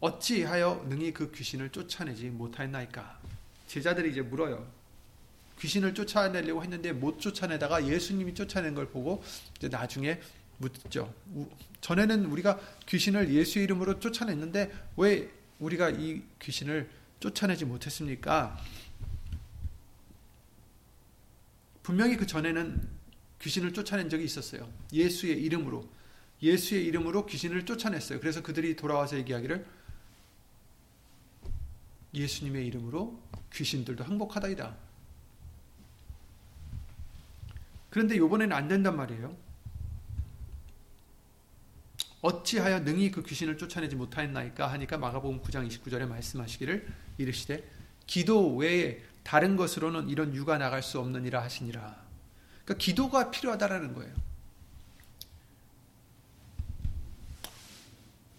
어찌하여 0.00 0.86
능히 0.88 1.12
그 1.12 1.30
귀신을 1.30 1.70
쫓아내지 1.70 2.30
못하였나이까? 2.30 3.21
제자들이 3.72 4.10
이제 4.10 4.20
물어요. 4.20 4.70
귀신을 5.58 5.94
쫓아내려고 5.94 6.62
했는데 6.62 6.92
못 6.92 7.18
쫓아내다가 7.18 7.86
예수님이 7.86 8.34
쫓아낸 8.34 8.74
걸 8.74 8.88
보고 8.90 9.22
이제 9.56 9.68
나중에 9.68 10.20
묻죠. 10.58 11.14
전에는 11.80 12.26
우리가 12.26 12.60
귀신을 12.86 13.32
예수 13.32 13.60
이름으로 13.60 13.98
쫓아냈는데 13.98 14.70
왜 14.98 15.30
우리가 15.58 15.88
이 15.88 16.22
귀신을 16.38 16.90
쫓아내지 17.20 17.64
못했습니까? 17.64 18.58
분명히 21.82 22.18
그 22.18 22.26
전에는 22.26 22.88
귀신을 23.40 23.72
쫓아낸 23.72 24.10
적이 24.10 24.24
있었어요. 24.24 24.70
예수의 24.92 25.42
이름으로. 25.42 25.88
예수의 26.42 26.84
이름으로 26.84 27.24
귀신을 27.24 27.64
쫓아냈어요. 27.64 28.20
그래서 28.20 28.42
그들이 28.42 28.76
돌아와서 28.76 29.16
얘기하기를 29.16 29.64
예수님의 32.14 32.66
이름으로 32.66 33.20
귀신들도 33.52 34.04
항복하다이다. 34.04 34.76
그런데 37.90 38.16
이번에는 38.16 38.56
안 38.56 38.68
된단 38.68 38.96
말이에요. 38.96 39.36
어찌하여 42.22 42.80
능히 42.80 43.10
그 43.10 43.22
귀신을 43.22 43.58
쫓아내지 43.58 43.96
못하였나이까 43.96 44.70
하니까 44.72 44.96
마가복음 44.96 45.42
9장 45.42 45.68
29절에 45.68 46.06
말씀하시기를 46.06 46.86
이르시되 47.18 47.68
기도 48.06 48.56
외에 48.56 49.02
다른 49.24 49.56
것으로는 49.56 50.08
이런 50.08 50.34
유가 50.34 50.56
나갈 50.56 50.82
수 50.82 51.00
없느니라 51.00 51.42
하시니라. 51.42 52.02
그러니까 52.64 52.74
기도가 52.82 53.30
필요하다라는 53.30 53.94
거예요. 53.94 54.14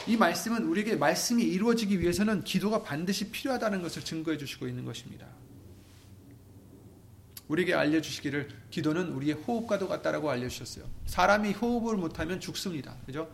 이 0.08 0.18
말씀은 0.18 0.64
우리에게 0.64 0.96
말씀이 0.96 1.44
이루어지기 1.44 2.00
위해서는 2.00 2.44
기도가 2.44 2.84
반드시 2.84 3.32
필요하다는 3.32 3.82
것을 3.82 4.04
증거해 4.04 4.38
주시고 4.38 4.68
있는 4.68 4.84
것입니다. 4.86 5.28
우리에게 7.48 7.74
알려주시기를 7.74 8.50
기도는 8.70 9.12
우리의 9.12 9.34
호흡과도 9.34 9.88
같다라고 9.88 10.30
알려주셨어요. 10.30 10.86
사람이 11.06 11.52
호흡을 11.54 11.98
못하면 11.98 12.40
죽습니다. 12.40 12.96
그죠? 13.06 13.32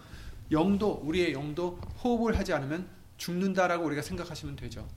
영도, 0.52 1.02
우리의 1.04 1.34
영도 1.34 1.80
호흡을 2.04 2.38
하지 2.38 2.54
않으면 2.54 2.88
죽는다라고 3.18 3.86
우리가 3.86 4.02
생각하시면 4.02 4.56
되죠. 4.56 4.88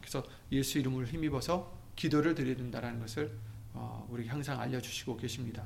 그래서 0.00 0.24
예수 0.52 0.78
이름을 0.78 1.06
힘입어서 1.06 1.78
기도를 1.96 2.34
드려야 2.34 2.56
된다는 2.56 2.98
것을 3.00 3.30
어, 3.72 4.06
우리 4.10 4.26
항상 4.26 4.60
알려주시고 4.60 5.16
계십니다. 5.16 5.64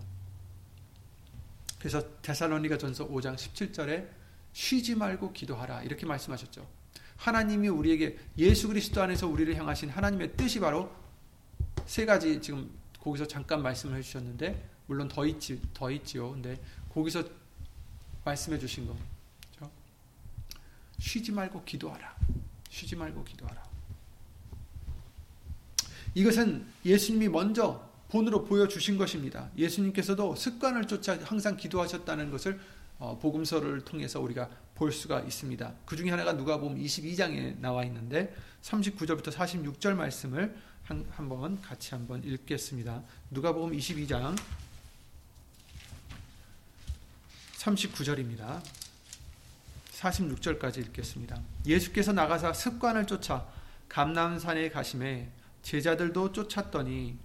그래서 1.78 2.02
데살로니가 2.22 2.78
전서 2.78 3.08
5장 3.08 3.36
17절에 3.36 4.23
쉬지 4.54 4.94
말고 4.94 5.32
기도하라 5.32 5.82
이렇게 5.82 6.06
말씀하셨죠. 6.06 6.66
하나님이 7.16 7.68
우리에게 7.68 8.18
예수 8.38 8.68
그리스도 8.68 9.02
안에서 9.02 9.26
우리를 9.26 9.54
향하신 9.56 9.90
하나님의 9.90 10.36
뜻이 10.36 10.60
바로 10.60 10.90
세 11.86 12.06
가지 12.06 12.40
지금 12.40 12.70
거기서 13.00 13.26
잠깐 13.26 13.62
말씀을 13.62 13.98
해주셨는데 13.98 14.70
물론 14.86 15.08
더 15.08 15.26
있지 15.26 15.60
더 15.74 15.90
있지요. 15.90 16.30
근데 16.30 16.58
거기서 16.94 17.24
말씀해 18.24 18.58
주신 18.58 18.86
거 18.86 18.96
그렇죠? 19.56 19.70
쉬지 20.98 21.32
말고 21.32 21.64
기도하라. 21.64 22.16
쉬지 22.70 22.96
말고 22.96 23.24
기도하라. 23.24 23.62
이것은 26.14 26.64
예수님이 26.84 27.28
먼저 27.28 27.90
본으로 28.08 28.44
보여주신 28.44 28.96
것입니다. 28.98 29.50
예수님께서도 29.56 30.36
습관을 30.36 30.86
쫓아 30.86 31.18
항상 31.24 31.56
기도하셨다는 31.56 32.30
것을 32.30 32.60
어, 32.60 32.83
복음서를 32.98 33.82
통해서 33.84 34.20
우리가 34.20 34.48
볼 34.74 34.92
수가 34.92 35.20
있습니다. 35.20 35.74
그 35.84 35.96
중에 35.96 36.10
하나가 36.10 36.32
누가복음 36.32 36.78
22장에 36.78 37.58
나와 37.60 37.84
있는데 37.84 38.34
39절부터 38.62 39.30
46절 39.32 39.94
말씀을 39.94 40.56
한, 40.84 41.06
한번 41.10 41.60
같이 41.62 41.94
한번 41.94 42.22
읽겠습니다. 42.24 43.02
누가복음 43.30 43.76
22장 43.76 44.36
39절입니다. 47.58 48.62
46절까지 49.92 50.78
읽겠습니다. 50.86 51.40
예수께서 51.66 52.12
나가사 52.12 52.52
습관을 52.52 53.06
쫓아 53.06 53.46
감남산에 53.88 54.68
가심에 54.70 55.30
제자들도 55.62 56.32
쫓았더니 56.32 57.16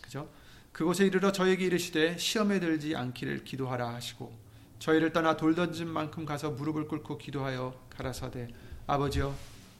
그죠? 0.00 0.30
그곳에 0.72 1.04
이르러 1.06 1.32
저에게 1.32 1.66
이르시되 1.66 2.16
시험에 2.16 2.60
들지 2.60 2.96
않기를 2.96 3.44
기도하라 3.44 3.94
하시고 3.94 4.45
저희를 4.78 5.12
떠나 5.12 5.36
돌 5.36 5.54
던진 5.54 5.88
만큼 5.88 6.24
가서 6.24 6.50
무릎을 6.50 6.86
꿇고 6.86 7.18
기도하여 7.18 7.74
가라사대 7.90 8.48
아버지여 8.86 9.34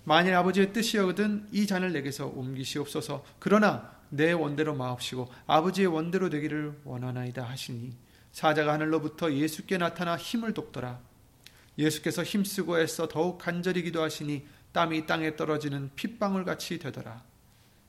만일 0.05 0.35
아버지의 0.35 0.73
뜻이여거든 0.73 1.49
이 1.51 1.67
잔을 1.67 1.93
내게서 1.93 2.29
옮기시옵소서. 2.29 3.25
그러나 3.39 3.97
내 4.09 4.33
원대로 4.33 4.75
마옵시고 4.75 5.29
아버지의 5.47 5.89
원대로 5.89 6.31
되기를 6.31 6.81
원하나이다 6.85 7.43
하시니 7.43 7.97
사자가 8.31 8.75
하늘로부터 8.75 9.33
예수께 9.33 9.79
나타나 9.79 10.17
힘을 10.17 10.55
돕더라. 10.55 11.01
예수께서 11.79 12.23
힘쓰고 12.23 12.79
애써 12.81 13.09
더욱 13.09 13.39
간절히 13.39 13.83
기도하시니 13.83 14.47
땀이 14.73 15.07
땅에 15.07 15.37
떨어지는 15.37 15.91
핏방울 15.97 16.45
같이 16.45 16.79
되더라. 16.79 17.25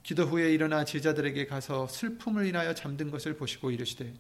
기도 0.04 0.24
후에 0.24 0.54
일어나 0.54 0.86
제자들에게 0.86 1.48
가서 1.48 1.88
슬픔을 1.88 2.46
인하여 2.46 2.74
잠든 2.74 3.12
것을 3.12 3.36
보시고 3.36 3.72
이르시되 3.72 4.14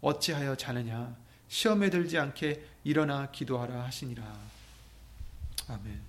어찌하여 0.00 0.56
자느냐 0.56 1.16
시험에 1.48 1.90
들지 1.90 2.18
않게 2.18 2.64
일어나 2.84 3.30
기도하라 3.30 3.84
하시니라 3.84 4.40
아멘 5.68 6.08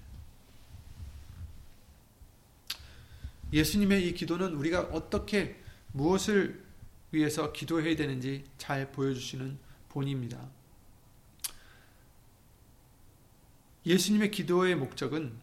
예수님의 3.52 4.08
이 4.08 4.14
기도는 4.14 4.54
우리가 4.54 4.82
어떻게 4.92 5.60
무엇을 5.92 6.64
위해서 7.12 7.52
기도해야 7.52 7.96
되는지 7.96 8.44
잘 8.58 8.92
보여주시는 8.92 9.58
본입니다. 9.90 10.48
예수님의 13.86 14.30
기도의 14.30 14.76
목적은 14.76 15.36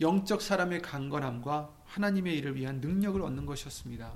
영적 0.00 0.40
사람의 0.40 0.82
강건함과 0.82 1.74
하나님의 1.86 2.36
일을 2.38 2.54
위한 2.54 2.80
능력을 2.80 3.20
얻는 3.20 3.46
것이었습니다. 3.46 4.12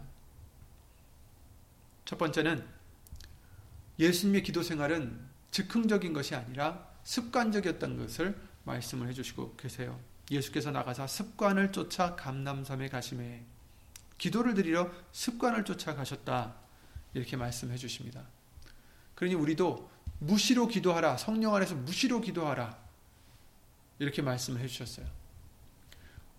첫 2.05 2.19
번째는 2.19 2.65
예수님의 4.03 4.43
기도 4.43 4.63
생활은 4.63 5.21
즉흥적인 5.51 6.13
것이 6.13 6.35
아니라 6.35 6.89
습관적이었던 7.05 7.99
것을 7.99 8.39
말씀을 8.65 9.09
해주시고 9.09 9.57
계세요. 9.57 9.99
예수께서 10.31 10.71
나가사 10.71 11.07
습관을 11.07 11.73
쫓아 11.73 12.17
감남섬에 12.17 12.89
가심에 12.89 13.45
기도를 14.19 14.55
드리러 14.55 14.91
습관을 15.13 15.65
쫓아 15.65 15.95
가셨다. 15.95 16.55
이렇게 17.15 17.37
말씀해 17.37 17.77
주십니다. 17.77 18.25
그러니 19.15 19.35
우리도 19.35 19.91
무시로 20.21 20.69
기도하라. 20.69 21.17
성령 21.17 21.55
안에서 21.55 21.75
무시로 21.75 22.21
기도하라. 22.21 22.79
이렇게 23.99 24.23
말씀해 24.23 24.67
주셨어요. 24.67 25.07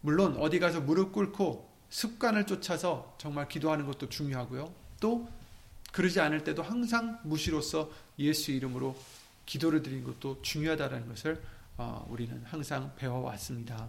물론 0.01 0.35
어디 0.37 0.59
가서 0.59 0.81
무릎 0.81 1.11
꿇고 1.11 1.71
습관을 1.89 2.45
쫓아서 2.45 3.15
정말 3.19 3.47
기도하는 3.47 3.85
것도 3.85 4.09
중요하고요. 4.09 4.73
또 4.99 5.29
그러지 5.93 6.19
않을 6.19 6.43
때도 6.43 6.61
항상 6.63 7.19
무시로서 7.23 7.89
예수 8.19 8.51
이름으로 8.51 8.97
기도를 9.45 9.81
드리는 9.81 10.03
것도 10.03 10.41
중요하다는 10.41 11.07
것을 11.07 11.41
어, 11.77 12.05
우리는 12.09 12.43
항상 12.45 12.93
배워왔습니다. 12.97 13.87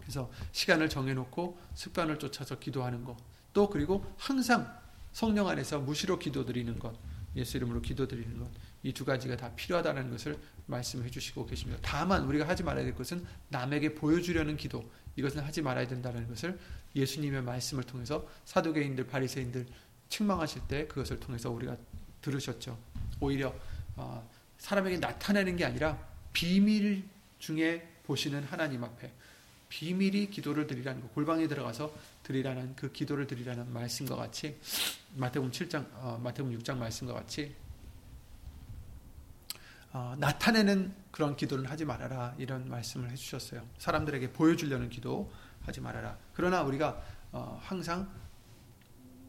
그래서 0.00 0.30
시간을 0.52 0.88
정해놓고 0.88 1.58
습관을 1.74 2.18
쫓아서 2.18 2.58
기도하는 2.58 3.04
것, 3.04 3.16
또 3.52 3.68
그리고 3.68 4.04
항상 4.16 4.72
성령 5.12 5.48
안에서 5.48 5.80
무시로 5.80 6.18
기도 6.18 6.46
드리는 6.46 6.78
것, 6.78 6.96
예수 7.36 7.56
이름으로 7.56 7.82
기도 7.82 8.06
드리는 8.06 8.38
것, 8.38 8.48
이 8.84 8.92
두 8.92 9.04
가지가 9.04 9.36
다 9.36 9.50
필요하다는 9.56 10.10
것을 10.10 10.38
말씀해 10.66 11.10
주시고 11.10 11.46
계십니다. 11.46 11.80
다만 11.82 12.24
우리가 12.24 12.46
하지 12.46 12.62
말아야 12.62 12.84
될 12.84 12.94
것은 12.94 13.26
남에게 13.48 13.94
보여주려는 13.94 14.56
기도, 14.56 14.88
이것은 15.16 15.42
하지 15.42 15.60
말아야 15.60 15.88
된다는 15.88 16.28
것을 16.28 16.58
예수님의 16.94 17.42
말씀을 17.42 17.82
통해서 17.84 18.26
사도계인들, 18.44 19.08
바리새인들 19.08 19.66
책망하실 20.08 20.62
때 20.68 20.86
그것을 20.86 21.20
통해서 21.20 21.50
우리가 21.50 21.76
들으셨죠. 22.22 22.78
오히려 23.20 23.54
어, 23.96 24.28
사람에게 24.58 24.98
나타내는 24.98 25.56
게 25.56 25.64
아니라 25.64 25.98
비밀 26.32 27.04
중에 27.38 27.86
보시는 28.04 28.44
하나님 28.44 28.84
앞에 28.84 29.12
비밀이 29.68 30.30
기도를 30.30 30.66
드리라는 30.66 31.02
거, 31.02 31.08
골방에 31.08 31.46
들어가서 31.46 31.92
드리라는 32.22 32.74
그 32.74 32.90
기도를 32.90 33.26
드리라는 33.26 33.72
말씀과 33.72 34.16
같이 34.16 34.58
마태복음 35.14 35.50
7장, 35.50 35.86
어, 35.94 36.18
마태복음 36.22 36.58
6장 36.58 36.78
말씀과 36.78 37.14
같이 37.14 37.54
어, 39.92 40.14
나타내는 40.18 40.92
그런 41.10 41.36
기도를 41.36 41.70
하지 41.70 41.84
말아라 41.84 42.34
이런 42.38 42.68
말씀을 42.68 43.10
해주셨어요. 43.10 43.66
사람들에게 43.78 44.32
보여주려는 44.32 44.90
기도 44.90 45.30
하지 45.62 45.80
말아라. 45.80 46.16
그러나 46.34 46.62
우리가 46.62 47.02
어, 47.32 47.60
항상 47.62 48.10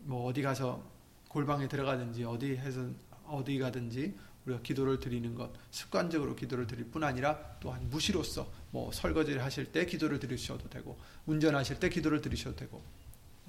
뭐 0.03 0.27
어디 0.27 0.41
가서 0.41 0.83
골방에 1.29 1.67
들어가든지 1.67 2.23
어디 2.23 2.57
해서 2.57 2.89
어디 3.25 3.59
가든지 3.59 4.15
우리가 4.45 4.61
기도를 4.61 4.99
드리는 4.99 5.35
것, 5.35 5.51
습관적으로 5.69 6.35
기도를 6.35 6.65
드릴 6.65 6.85
뿐 6.85 7.03
아니라 7.03 7.37
또한 7.59 7.87
무시로서 7.89 8.51
뭐 8.71 8.91
설거지를 8.91 9.43
하실 9.43 9.71
때 9.71 9.85
기도를 9.85 10.19
드리셔도 10.19 10.69
되고 10.69 10.97
운전하실 11.25 11.79
때 11.79 11.89
기도를 11.89 12.21
드리셔도 12.21 12.55
되고 12.55 12.81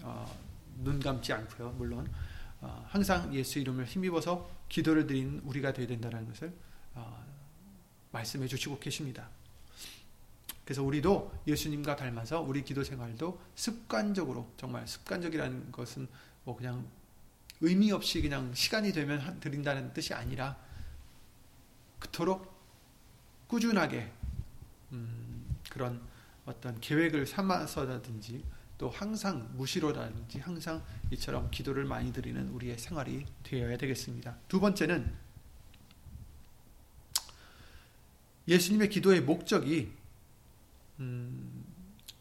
어, 0.03 0.39
눈 0.79 1.01
감지 1.01 1.33
않고요. 1.33 1.71
물론 1.79 2.11
어, 2.61 2.85
항상 2.89 3.33
예수 3.35 3.59
이름을 3.59 3.87
힘입어서 3.87 4.49
기도를 4.69 5.07
드리는 5.07 5.41
우리가 5.45 5.73
되어야 5.73 5.89
된다는 5.89 6.27
것을 6.29 6.53
어, 6.95 7.25
말씀해 8.13 8.47
주시고 8.47 8.79
계십니다. 8.79 9.29
그래서 10.65 10.83
우리도 10.85 11.33
예수님과 11.47 11.97
닮아서 11.97 12.41
우리 12.41 12.63
기도 12.63 12.85
생활도 12.85 13.41
습관적으로 13.57 14.53
정말 14.57 14.87
습관적이라는 14.87 15.73
것은 15.73 16.07
뭐 16.45 16.57
그냥 16.57 16.87
의미 17.61 17.93
없이 17.93 18.23
그냥 18.23 18.55
시간이 18.55 18.93
되면 18.93 19.39
드린다는 19.41 19.93
뜻이 19.93 20.15
아니라 20.15 20.57
그토록 21.99 22.51
꾸준하게 23.47 24.11
음, 24.93 25.59
그런 25.69 26.01
어떤 26.47 26.81
계획을 26.81 27.27
삼아서라든지 27.27 28.43
또 28.79 28.89
항상 28.89 29.51
무시로라든지 29.57 30.39
항상 30.39 30.83
이처럼 31.11 31.51
기도를 31.51 31.85
많이 31.85 32.13
드리는 32.13 32.49
우리의 32.49 32.79
생활이 32.79 33.27
되어야 33.43 33.77
되겠습니다. 33.77 34.39
두 34.49 34.59
번째는 34.59 35.13
예수님의 38.49 38.89
기도의 38.89 39.21
목적이 39.21 39.93
음, 40.99 41.65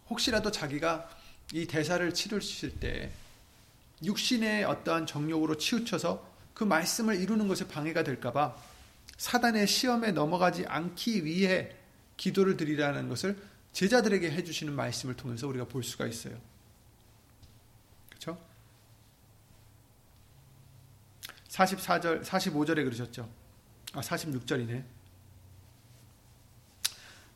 혹시라도 0.10 0.52
자기가 0.52 1.10
이 1.54 1.66
대사를 1.66 2.14
치르실 2.14 2.80
때 2.80 3.12
육신의 4.04 4.64
어떠한 4.64 5.06
정욕으로 5.06 5.58
치우쳐서 5.58 6.28
그 6.54 6.64
말씀을 6.64 7.20
이루는 7.22 7.48
것에 7.48 7.68
방해가 7.68 8.04
될까봐 8.04 8.56
사단의 9.18 9.68
시험에 9.68 10.12
넘어가지 10.12 10.66
않기 10.66 11.26
위해 11.26 11.76
기도를 12.18 12.58
드리라는 12.58 13.10
것을 13.10 13.38
제자들에게 13.74 14.32
해주시는 14.32 14.74
말씀을 14.74 15.16
통해서 15.16 15.48
우리가 15.48 15.66
볼 15.66 15.84
수가 15.84 16.08
있어요. 16.08 16.38
그렇죠? 18.10 18.38
44절, 21.50 22.24
45절에 22.24 22.84
그러셨죠. 22.84 23.30
아, 23.94 24.02
46절이네. 24.02 24.84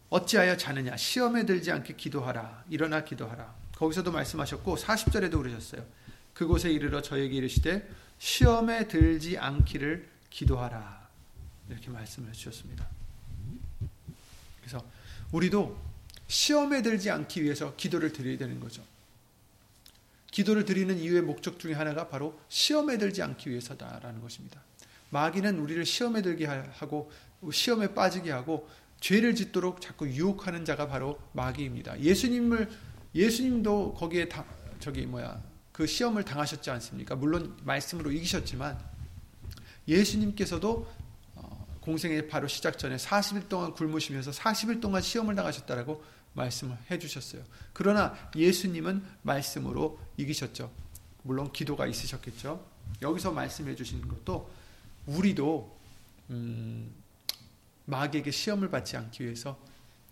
어찌하여 0.09 0.57
자느냐? 0.57 0.95
시험에 0.95 1.45
들지 1.45 1.71
않게 1.71 1.95
기도하라. 1.95 2.65
일어나 2.69 3.03
기도하라. 3.03 3.55
거기서도 3.75 4.11
말씀하셨고 4.11 4.75
40절에도 4.75 5.37
그러셨어요. 5.37 5.83
그곳에 6.33 6.71
이르러 6.71 7.01
저에게 7.01 7.35
이르시되 7.35 7.87
시험에 8.19 8.87
들지 8.87 9.37
않기를 9.37 10.07
기도하라. 10.29 11.07
이렇게 11.69 11.89
말씀을 11.89 12.29
해주셨습니다. 12.29 12.87
그래서 14.61 14.83
우리도 15.31 15.77
시험에 16.27 16.81
들지 16.81 17.11
않기 17.11 17.43
위해서 17.43 17.75
기도를 17.75 18.11
드려야 18.11 18.37
되는 18.37 18.59
거죠. 18.59 18.83
기도를 20.31 20.65
드리는 20.65 20.97
이유의 20.97 21.21
목적 21.21 21.59
중에 21.59 21.73
하나가 21.73 22.07
바로 22.07 22.39
시험에 22.49 22.97
들지 22.97 23.21
않기 23.21 23.49
위해서다라는 23.49 24.21
것입니다. 24.21 24.61
마귀는 25.11 25.59
우리를 25.59 25.85
시험에 25.85 26.23
들게 26.23 26.45
하고 26.45 27.11
시험에 27.51 27.93
빠지게 27.93 28.31
하고 28.31 28.67
죄를 28.99 29.35
짓도록 29.35 29.81
자꾸 29.81 30.07
유혹하는 30.07 30.65
자가 30.65 30.87
바로 30.87 31.19
마귀입니다. 31.33 31.99
예수님을 31.99 32.69
예수님도 33.13 33.93
거기에 33.93 34.27
다, 34.27 34.45
저기 34.79 35.05
뭐야 35.05 35.52
그 35.73 35.87
시험을 35.87 36.23
당하셨지 36.23 36.69
않습니까? 36.69 37.15
물론 37.15 37.57
말씀으로 37.63 38.11
이기셨지만 38.11 38.79
예수님께서도 39.87 40.87
어, 41.35 41.77
공생의 41.81 42.29
바로 42.29 42.47
시작 42.47 42.77
전에 42.77 42.95
40일 42.95 43.49
동안 43.49 43.73
굶으시면서 43.73 44.31
40일 44.31 44.79
동안 44.79 45.01
시험을 45.01 45.35
당하셨다라고 45.35 46.03
말씀을 46.33 46.77
해 46.89 46.99
주셨어요. 46.99 47.43
그러나 47.73 48.15
예수님은 48.35 49.03
말씀으로 49.23 49.99
이기셨죠. 50.17 50.71
물론 51.23 51.51
기도가 51.51 51.87
있으셨겠죠. 51.87 52.63
여기서 53.01 53.31
말씀해 53.31 53.75
주시는 53.75 54.07
것도 54.07 54.49
우리도 55.07 55.75
음, 56.29 56.93
마귀에게 57.85 58.31
시험을 58.31 58.69
받지 58.69 58.95
않기 58.95 59.23
위해서 59.23 59.59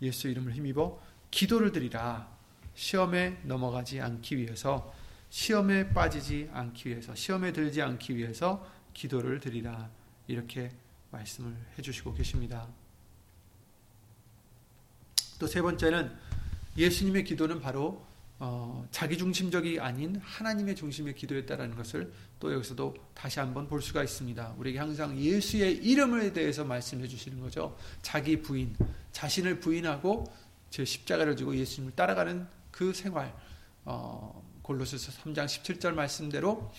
예수 0.02 0.28
이름을 0.28 0.54
힘입어 0.54 1.00
기도를 1.30 1.72
드리라. 1.72 2.28
시험에 2.74 3.40
넘어가지 3.44 4.02
않기 4.02 4.38
위해서 4.38 4.94
시험에 5.32 5.94
빠지지 5.94 6.50
않기 6.52 6.90
위해서 6.90 7.16
시험에 7.16 7.54
들지 7.54 7.82
않기 7.82 8.16
위해서 8.16 8.68
기도를 8.94 9.40
드리라. 9.40 9.90
이렇게 10.28 10.72
말씀을 11.10 11.56
해 11.78 11.82
주시고 11.82 12.14
계십니다. 12.14 12.68
또 15.40 15.48
세 15.48 15.62
번째는 15.62 16.12
예수님의 16.78 17.24
기도는 17.24 17.62
바로 17.62 18.06
어, 18.40 18.86
자기 18.92 19.18
중심적이 19.18 19.80
아닌 19.80 20.18
하나님의 20.22 20.76
중심의 20.76 21.16
기도였다라는 21.16 21.76
것을 21.76 22.12
또 22.40 22.54
여기서도 22.54 22.94
다시 23.14 23.40
한번 23.40 23.68
볼 23.68 23.82
수가 23.82 24.04
있습니다. 24.04 24.56
우리에게 24.58 24.80
항상 24.80 25.18
예수의 25.18 25.78
이름에 25.78 26.34
대해서 26.34 26.66
말씀해 26.66 27.08
주시는 27.08 27.40
거죠. 27.40 27.78
자기 28.02 28.42
부인, 28.42 28.76
자신을 29.12 29.60
부인하고 29.60 30.26
제 30.70 30.84
십자가를 30.84 31.36
지고 31.36 31.56
예수님을 31.56 31.96
따라가는 31.96 32.48
그 32.72 32.94
생활. 32.94 33.34
어, 33.86 34.51
골로새서 34.62 35.12
3장 35.24 35.46
17절 35.46 35.94
말씀대로 35.94 36.72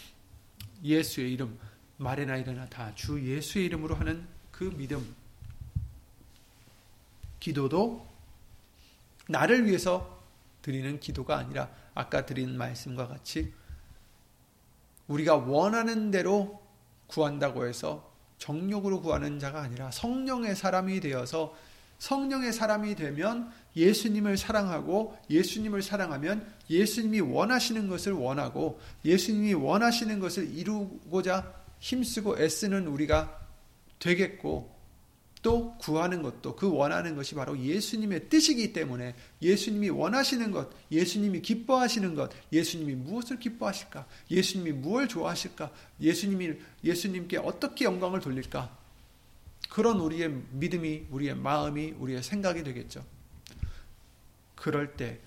예수의 0.82 1.32
이름 1.32 1.58
말에나 1.98 2.36
일어나 2.36 2.66
다 2.66 2.92
주 2.94 3.20
예수의 3.22 3.66
이름으로 3.66 3.94
하는 3.94 4.26
그 4.50 4.64
믿음 4.76 5.14
기도도 7.40 8.06
나를 9.28 9.66
위해서 9.66 10.20
드리는 10.62 11.00
기도가 11.00 11.38
아니라 11.38 11.70
아까 11.94 12.24
드린 12.24 12.56
말씀과 12.56 13.08
같이 13.08 13.52
우리가 15.08 15.36
원하는 15.36 16.10
대로 16.10 16.62
구한다고 17.08 17.66
해서 17.66 18.12
정욕으로 18.38 19.02
구하는 19.02 19.38
자가 19.38 19.60
아니라 19.60 19.90
성령의 19.90 20.56
사람이 20.56 21.00
되어서 21.00 21.54
성령의 21.98 22.52
사람이 22.52 22.94
되면 22.94 23.52
예수님을 23.76 24.36
사랑하고 24.36 25.16
예수님을 25.30 25.82
사랑하면 25.82 26.46
예수님이 26.68 27.20
원하시는 27.20 27.88
것을 27.88 28.12
원하고 28.12 28.80
예수님이 29.04 29.54
원하시는 29.54 30.20
것을 30.20 30.54
이루고자 30.54 31.54
힘쓰고 31.80 32.38
애쓰는 32.38 32.86
우리가 32.86 33.40
되겠고 33.98 34.72
또 35.42 35.76
구하는 35.78 36.22
것도 36.22 36.54
그 36.54 36.72
원하는 36.72 37.16
것이 37.16 37.34
바로 37.34 37.58
예수님의 37.58 38.28
뜻이기 38.28 38.72
때문에 38.72 39.14
예수님이 39.42 39.90
원하시는 39.90 40.52
것, 40.52 40.70
예수님이 40.90 41.42
기뻐하시는 41.42 42.14
것, 42.14 42.30
예수님이 42.52 42.94
무엇을 42.94 43.40
기뻐하실까? 43.40 44.06
예수님이 44.30 44.70
무엇을 44.78 45.08
좋아하실까? 45.08 45.72
예수님이 46.00 46.54
예수님께 46.84 47.38
어떻게 47.38 47.84
영광을 47.84 48.20
돌릴까? 48.20 48.78
그런 49.68 49.98
우리의 49.98 50.32
믿음이, 50.52 51.06
우리의 51.10 51.34
마음이, 51.34 51.94
우리의 51.98 52.22
생각이 52.22 52.62
되겠죠. 52.62 53.04
그럴 54.62 54.96
때 54.96 55.18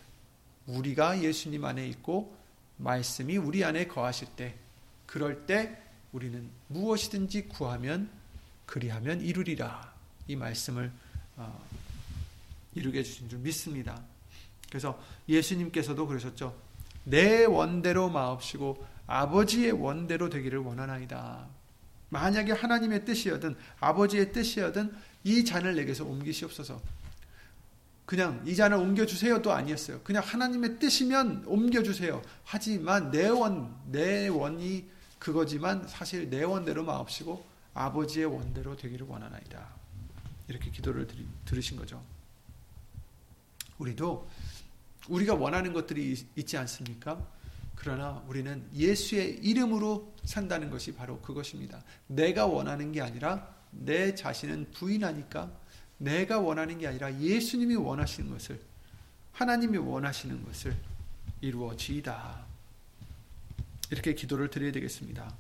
우리가 0.65 1.21
예수님 1.21 1.65
안에 1.65 1.86
있고 1.89 2.38
말씀이 2.78 3.36
우리 3.36 3.65
안에 3.65 3.86
거하실 3.86 4.30
때 4.38 4.56
그럴 5.06 5.45
때 5.45 5.78
우리는 6.13 6.50
무엇이든지 6.69 7.50
구하면 7.50 8.10
그리하면 8.65 9.19
이루리라. 9.19 9.93
이 10.30 10.38
말씀을 10.38 10.89
어, 11.36 11.67
이루게 12.76 13.00
해주신 13.00 13.28
줄 13.28 13.39
믿습니다. 13.39 14.02
그래서 14.69 14.98
예수님께서도 15.28 16.08
그러셨죠. 16.08 16.56
내 17.04 17.43
원대로 17.43 18.10
마옵시고 18.10 18.88
아버지의 19.06 19.74
원대로 19.74 20.30
되기를 20.30 20.60
원하나이다. 20.60 21.45
만약에 22.08 22.54
하나님의 22.54 23.04
뜻이여든 23.04 23.58
아버지의 23.82 24.32
뜻이여든 24.32 24.95
이 25.26 25.43
잔을 25.43 25.76
내게서 25.76 26.06
옮기시옵소서. 26.06 26.82
그냥 28.05 28.43
이 28.45 28.55
잔을 28.55 28.77
옮겨주세요도 28.77 29.51
아니었어요. 29.51 30.01
그냥 30.03 30.21
하나님의 30.23 30.79
뜻이면 30.79 31.45
옮겨주세요. 31.47 32.21
하지만 32.43 33.09
내 33.09 33.27
원, 33.27 33.75
내 33.91 34.27
원이 34.27 34.85
그거지만 35.17 35.87
사실 35.87 36.29
내 36.29 36.43
원대로 36.43 36.83
마옵시고 36.83 37.45
아버지의 37.73 38.25
원대로 38.27 38.75
되기를 38.75 39.07
원하나이다. 39.07 39.67
이렇게 40.47 40.69
기도를 40.69 41.07
들이, 41.07 41.25
들으신 41.45 41.77
거죠. 41.77 42.01
우리도 43.79 44.29
우리가 45.09 45.33
원하는 45.33 45.73
것들이 45.73 46.15
있지 46.35 46.57
않습니까? 46.57 47.25
그러나 47.75 48.23
우리는 48.27 48.67
예수의 48.73 49.39
이름으로 49.43 50.13
산다는 50.23 50.69
것이 50.69 50.93
바로 50.93 51.19
그것입니다. 51.21 51.83
내가 52.07 52.45
원하는 52.45 52.91
게 52.91 53.01
아니라 53.01 53.53
내 53.71 54.15
자신은 54.15 54.71
부인하니까 54.71 55.51
내가 55.97 56.39
원하는 56.39 56.77
게 56.77 56.88
아니라 56.88 57.13
예수님이 57.19 57.75
원하시는 57.75 58.29
것을 58.29 58.60
하나님이 59.34 59.77
원하시는 59.77 60.45
것을 60.45 60.75
이루어지이다. 61.41 62.45
이렇게 63.91 64.13
기도를 64.13 64.49
드려야 64.49 64.71
되겠습니다. 64.71 65.34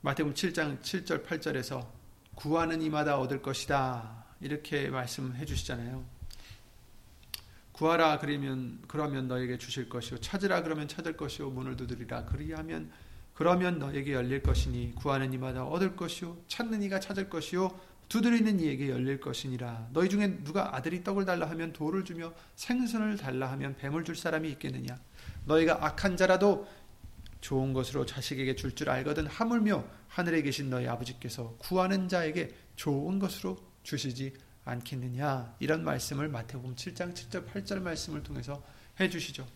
마태복음 0.00 0.34
7장 0.34 0.80
7절 0.80 1.24
8절에서 1.24 1.86
구하는 2.34 2.82
이마다 2.82 3.18
얻을 3.18 3.40
것이다. 3.40 4.24
이렇게 4.40 4.88
말씀해 4.88 5.44
주시잖아요. 5.44 6.04
구하라 7.72 8.18
그러면 8.18 8.78
그러면 8.86 9.28
너에게 9.28 9.58
주실 9.58 9.88
것이요. 9.88 10.18
찾으라 10.20 10.62
그러면 10.62 10.88
찾을 10.88 11.16
것이요. 11.16 11.50
문을 11.50 11.76
두드리라. 11.76 12.26
그리하면 12.26 12.90
그러면 13.34 13.78
너에게 13.78 14.12
열릴 14.12 14.42
것이니 14.42 14.94
구하는 14.94 15.32
이마다 15.32 15.64
얻을 15.64 15.96
것이요. 15.96 16.36
찾는 16.48 16.82
이가 16.82 17.00
찾을 17.00 17.30
것이요. 17.30 17.70
두드리는 18.08 18.60
이에게 18.60 18.90
열릴 18.90 19.20
것이니라. 19.20 19.88
너희 19.94 20.10
중에 20.10 20.44
누가 20.44 20.76
아들이 20.76 21.02
떡을 21.02 21.24
달라 21.24 21.48
하면 21.48 21.72
돌을 21.72 22.04
주며 22.04 22.34
생선을 22.56 23.16
달라 23.16 23.50
하면 23.52 23.74
뱀을 23.76 24.04
줄 24.04 24.16
사람이 24.16 24.50
있겠느냐? 24.50 24.98
너희가 25.46 25.78
악한 25.86 26.18
자라도 26.18 26.68
좋은 27.40 27.72
것으로 27.72 28.04
자식에게 28.04 28.54
줄줄 28.54 28.90
알거든 28.90 29.26
하물며 29.26 29.84
하늘에 30.08 30.42
계신 30.42 30.68
너희 30.68 30.86
아버지께서 30.86 31.56
구하는 31.58 32.06
자에게 32.06 32.54
좋은 32.76 33.18
것으로 33.18 33.56
주시지 33.82 34.34
않겠느냐? 34.64 35.56
이런 35.58 35.84
말씀을 35.84 36.28
마태복음 36.28 36.76
7장 36.76 37.14
7절 37.14 37.46
8절 37.48 37.80
말씀을 37.80 38.22
통해서 38.22 38.62
해 39.00 39.08
주시죠. 39.08 39.46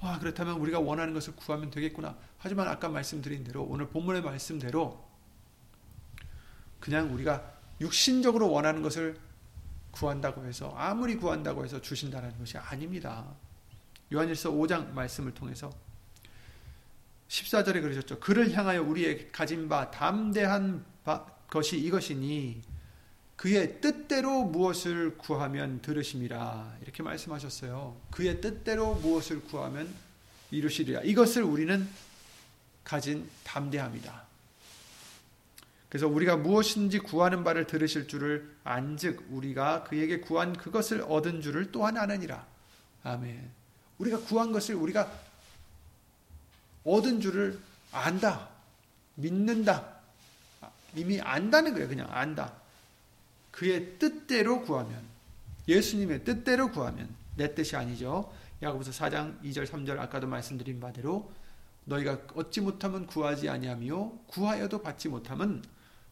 아, 0.00 0.18
그렇다면 0.18 0.56
우리가 0.56 0.80
원하는 0.80 1.14
것을 1.14 1.36
구하면 1.36 1.70
되겠구나. 1.70 2.16
하지만 2.38 2.68
아까 2.68 2.88
말씀드린 2.88 3.44
대로 3.44 3.62
오늘 3.62 3.88
본문의 3.88 4.22
말씀대로 4.22 5.08
그냥 6.80 7.14
우리가 7.14 7.52
육신적으로 7.80 8.50
원하는 8.50 8.82
것을 8.82 9.18
구한다고 9.92 10.44
해서 10.44 10.74
아무리 10.76 11.16
구한다고 11.16 11.64
해서 11.64 11.80
주신다는 11.80 12.36
것이 12.38 12.58
아닙니다. 12.58 13.24
요한일서 14.12 14.50
5장 14.50 14.90
말씀을 14.90 15.32
통해서 15.32 15.70
14절에 17.28 17.80
그러셨죠. 17.80 18.18
그를 18.20 18.52
향하여 18.52 18.82
우리의 18.82 19.30
가진 19.32 19.68
바 19.68 19.90
담대한 19.90 20.84
바, 21.04 21.24
것이 21.48 21.78
이것이니 21.78 22.62
그의 23.42 23.80
뜻대로 23.80 24.44
무엇을 24.44 25.18
구하면 25.18 25.82
들으심이라 25.82 26.76
이렇게 26.80 27.02
말씀하셨어요. 27.02 28.00
그의 28.12 28.40
뜻대로 28.40 28.94
무엇을 28.94 29.42
구하면 29.42 29.92
이루시리라. 30.52 31.00
이것을 31.00 31.42
우리는 31.42 31.88
가진 32.84 33.28
담대함이다. 33.42 34.22
그래서 35.88 36.06
우리가 36.06 36.36
무엇인지 36.36 37.00
구하는 37.00 37.42
바를 37.42 37.66
들으실 37.66 38.06
줄을 38.06 38.48
안즉 38.62 39.26
우리가 39.30 39.82
그에게 39.82 40.20
구한 40.20 40.52
그것을 40.52 41.02
얻은 41.08 41.42
줄을 41.42 41.72
또한 41.72 41.96
아느니라. 41.96 42.46
아멘. 43.02 43.50
우리가 43.98 44.20
구한 44.20 44.52
것을 44.52 44.76
우리가 44.76 45.12
얻은 46.84 47.20
줄을 47.20 47.58
안다. 47.90 48.50
믿는다. 49.16 49.96
이미 50.94 51.20
안다는 51.20 51.72
거예요. 51.72 51.88
그냥 51.88 52.06
안다. 52.08 52.61
그의 53.52 53.98
뜻대로 53.98 54.62
구하면 54.62 55.06
예수님의 55.68 56.24
뜻대로 56.24 56.72
구하면 56.72 57.14
내 57.36 57.54
뜻이 57.54 57.76
아니죠. 57.76 58.32
야고보서 58.62 58.90
4장 58.90 59.40
2절 59.42 59.66
3절 59.66 59.98
아까도 59.98 60.26
말씀드린 60.26 60.80
바대로 60.80 61.30
너희가 61.84 62.22
얻지 62.34 62.60
못하면 62.60 63.06
구하지 63.06 63.48
아니하며 63.48 64.12
구하여도 64.26 64.82
받지 64.82 65.08
못하면 65.08 65.64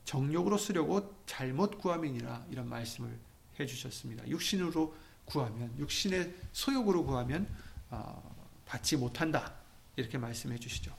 정욕으로 0.04 0.58
쓰려고 0.58 1.14
잘못 1.26 1.78
구함이니라 1.78 2.46
이런 2.50 2.68
말씀을 2.68 3.16
해 3.58 3.66
주셨습니다. 3.66 4.26
육신으로 4.28 4.94
구하면 5.24 5.72
육신의 5.78 6.34
소욕으로 6.52 7.04
구하면 7.04 7.48
어, 7.90 8.34
받지 8.66 8.96
못한다 8.96 9.54
이렇게 9.96 10.18
말씀해 10.18 10.58
주시죠. 10.58 10.92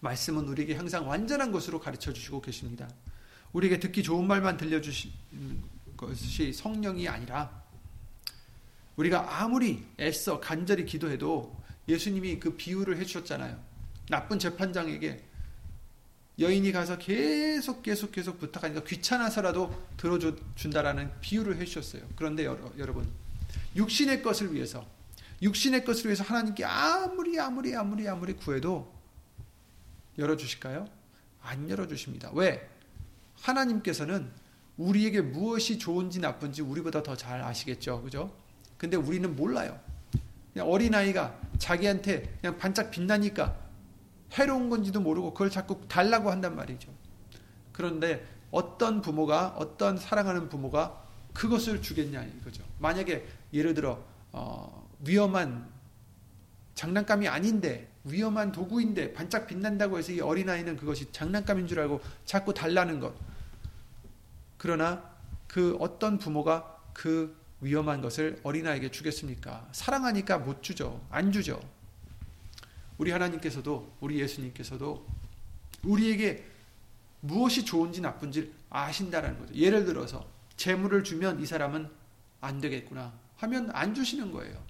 말씀은 0.00 0.46
우리에게 0.48 0.74
항상 0.74 1.08
완전한 1.08 1.50
것으로 1.50 1.80
가르쳐 1.80 2.12
주시고 2.12 2.42
계십니다. 2.42 2.88
우리에게 3.54 3.80
듣기 3.80 4.02
좋은 4.02 4.26
말만 4.26 4.58
들려주시는 4.58 5.62
것이 5.96 6.52
성령이 6.52 7.08
아니라 7.08 7.64
우리가 8.96 9.40
아무리 9.40 9.84
애써 9.98 10.38
간절히 10.40 10.84
기도해도 10.84 11.56
예수님이 11.88 12.38
그 12.38 12.56
비유를 12.56 12.98
해주셨잖아요. 12.98 13.58
나쁜 14.10 14.38
재판장에게 14.38 15.24
여인이 16.38 16.72
가서 16.72 16.98
계속 16.98 17.82
계속 17.82 18.10
계속 18.10 18.38
부탁하니까 18.40 18.82
귀찮아서라도 18.84 19.86
들어준다라는 19.96 21.20
비유를 21.20 21.56
해주셨어요. 21.58 22.02
그런데 22.16 22.44
여러분 22.44 23.08
육신의 23.76 24.22
것을 24.22 24.52
위해서 24.52 24.84
육신의 25.42 25.84
것을 25.84 26.06
위해서 26.06 26.24
하나님께 26.24 26.64
아무리 26.64 27.38
아무리 27.38 27.74
아무리 27.74 28.08
아무리 28.08 28.32
구해도 28.32 28.92
열어주실까요? 30.18 30.88
안 31.42 31.68
열어주십니다. 31.68 32.30
왜? 32.32 32.73
하나님께서는 33.44 34.30
우리에게 34.76 35.20
무엇이 35.20 35.78
좋은지 35.78 36.18
나쁜지 36.18 36.62
우리보다 36.62 37.02
더 37.02 37.14
잘 37.14 37.42
아시겠죠. 37.42 38.02
그죠? 38.02 38.32
근데 38.76 38.96
우리는 38.96 39.36
몰라요. 39.36 39.78
그냥 40.52 40.68
어린아이가 40.70 41.38
자기한테 41.58 42.38
그냥 42.40 42.58
반짝 42.58 42.90
빛나니까 42.90 43.54
해로운 44.32 44.68
건지도 44.70 45.00
모르고 45.00 45.32
그걸 45.32 45.50
자꾸 45.50 45.80
달라고 45.88 46.30
한단 46.30 46.56
말이죠. 46.56 46.90
그런데 47.72 48.26
어떤 48.50 49.00
부모가 49.00 49.54
어떤 49.58 49.96
사랑하는 49.96 50.48
부모가 50.48 51.02
그것을 51.32 51.82
주겠냐 51.82 52.22
이거죠. 52.22 52.62
만약에 52.78 53.26
예를 53.52 53.74
들어 53.74 54.02
어, 54.32 54.88
위험한 55.06 55.68
장난감이 56.74 57.28
아닌데 57.28 57.88
위험한 58.04 58.52
도구인데 58.52 59.12
반짝 59.12 59.46
빛난다고 59.46 59.98
해서 59.98 60.12
이 60.12 60.20
어린아이는 60.20 60.76
그것이 60.76 61.10
장난감인 61.12 61.66
줄 61.66 61.80
알고 61.80 62.00
자꾸 62.24 62.54
달라는 62.54 63.00
것. 63.00 63.14
그러나 64.64 65.04
그 65.46 65.76
어떤 65.78 66.16
부모가 66.16 66.80
그 66.94 67.36
위험한 67.60 68.00
것을 68.00 68.40
어린아이에게 68.44 68.90
주겠습니까? 68.90 69.68
사랑하니까 69.72 70.38
못 70.38 70.62
주죠. 70.62 71.06
안 71.10 71.32
주죠. 71.32 71.60
우리 72.96 73.10
하나님께서도 73.10 73.94
우리 74.00 74.18
예수님께서도 74.20 75.06
우리에게 75.82 76.46
무엇이 77.20 77.66
좋은지 77.66 78.00
나쁜지 78.00 78.54
아신다라는 78.70 79.38
거죠. 79.38 79.54
예를 79.54 79.84
들어서 79.84 80.26
재물을 80.56 81.04
주면 81.04 81.42
이 81.42 81.44
사람은 81.44 81.86
안 82.40 82.62
되겠구나 82.62 83.12
하면 83.36 83.70
안 83.74 83.94
주시는 83.94 84.32
거예요. 84.32 84.64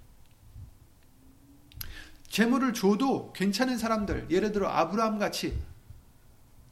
재물을 2.26 2.74
줘도 2.74 3.32
괜찮은 3.32 3.78
사람들, 3.78 4.26
예를 4.28 4.50
들어 4.50 4.68
아브라함 4.70 5.20
같이 5.20 5.56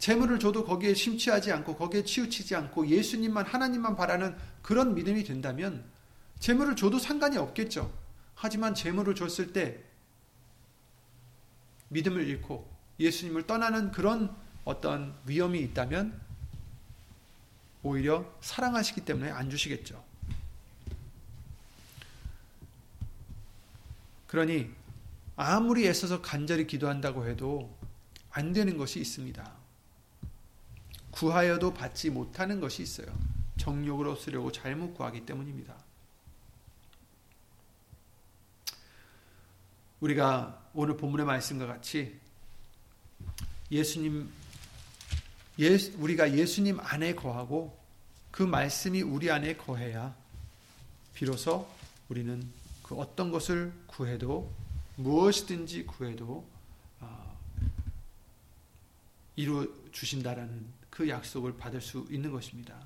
재물을 0.02 0.40
줘도 0.40 0.64
거기에 0.64 0.94
심취하지 0.94 1.52
않고 1.52 1.76
거기에 1.76 2.02
치우치지 2.02 2.56
않고 2.56 2.88
예수님만 2.88 3.46
하나님만 3.46 3.94
바라는 3.94 4.36
그런 4.60 4.96
믿음이 4.96 5.22
된다면 5.22 5.84
재물을 6.40 6.74
줘도 6.74 6.98
상관이 6.98 7.36
없겠죠. 7.36 7.96
하지만 8.34 8.74
재물을 8.74 9.14
줬을 9.14 9.52
때 9.52 9.80
믿음을 11.90 12.26
잃고 12.26 12.68
예수님을 12.98 13.46
떠나는 13.46 13.92
그런 13.92 14.34
어떤 14.64 15.16
위험이 15.24 15.60
있다면 15.60 16.20
오히려 17.84 18.28
사랑하시기 18.40 19.02
때문에 19.02 19.30
안 19.30 19.50
주시겠죠. 19.50 20.02
그러니 24.26 24.68
아무리 25.36 25.86
애써서 25.86 26.20
간절히 26.20 26.66
기도한다고 26.66 27.28
해도 27.28 27.78
안 28.32 28.52
되는 28.52 28.76
것이 28.76 28.98
있습니다. 28.98 29.61
구하여도 31.12 31.72
받지 31.74 32.10
못하는 32.10 32.60
것이 32.60 32.82
있어요. 32.82 33.06
정욕으로 33.58 34.16
쓰려고 34.16 34.50
잘못 34.50 34.94
구하기 34.94 35.24
때문입니다. 35.24 35.76
우리가 40.00 40.70
오늘 40.74 40.96
본문의 40.96 41.24
말씀과 41.24 41.66
같이 41.66 42.18
예수님 43.70 44.28
예, 45.60 45.76
우리가 45.96 46.32
예수님 46.32 46.80
안에 46.80 47.14
거하고 47.14 47.78
그 48.30 48.42
말씀이 48.42 49.02
우리 49.02 49.30
안에 49.30 49.56
거해야 49.56 50.14
비로소 51.14 51.68
우리는 52.08 52.42
그 52.82 52.96
어떤 52.96 53.30
것을 53.30 53.72
구해도 53.86 54.50
무엇이든지 54.96 55.86
구해도 55.86 56.48
어, 57.00 57.38
이루어 59.36 59.66
주신다라는 59.92 60.81
그 60.92 61.08
약속을 61.08 61.56
받을 61.56 61.80
수 61.80 62.06
있는 62.10 62.30
것입니다. 62.30 62.78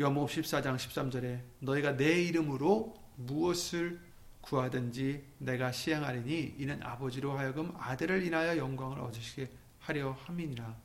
요한복음 0.00 0.26
14장 0.26 0.76
13절에 0.76 1.40
너희가 1.60 1.96
내 1.96 2.20
이름으로 2.20 3.00
무엇을 3.14 4.00
구하든지 4.40 5.24
내가 5.38 5.70
시행하리니 5.70 6.56
이는 6.58 6.82
아버지로 6.82 7.38
하여금 7.38 7.72
아들을 7.78 8.24
인하여 8.24 8.56
영광을 8.56 8.98
얻으시게 8.98 9.48
하려 9.78 10.10
함이니라. 10.24 10.76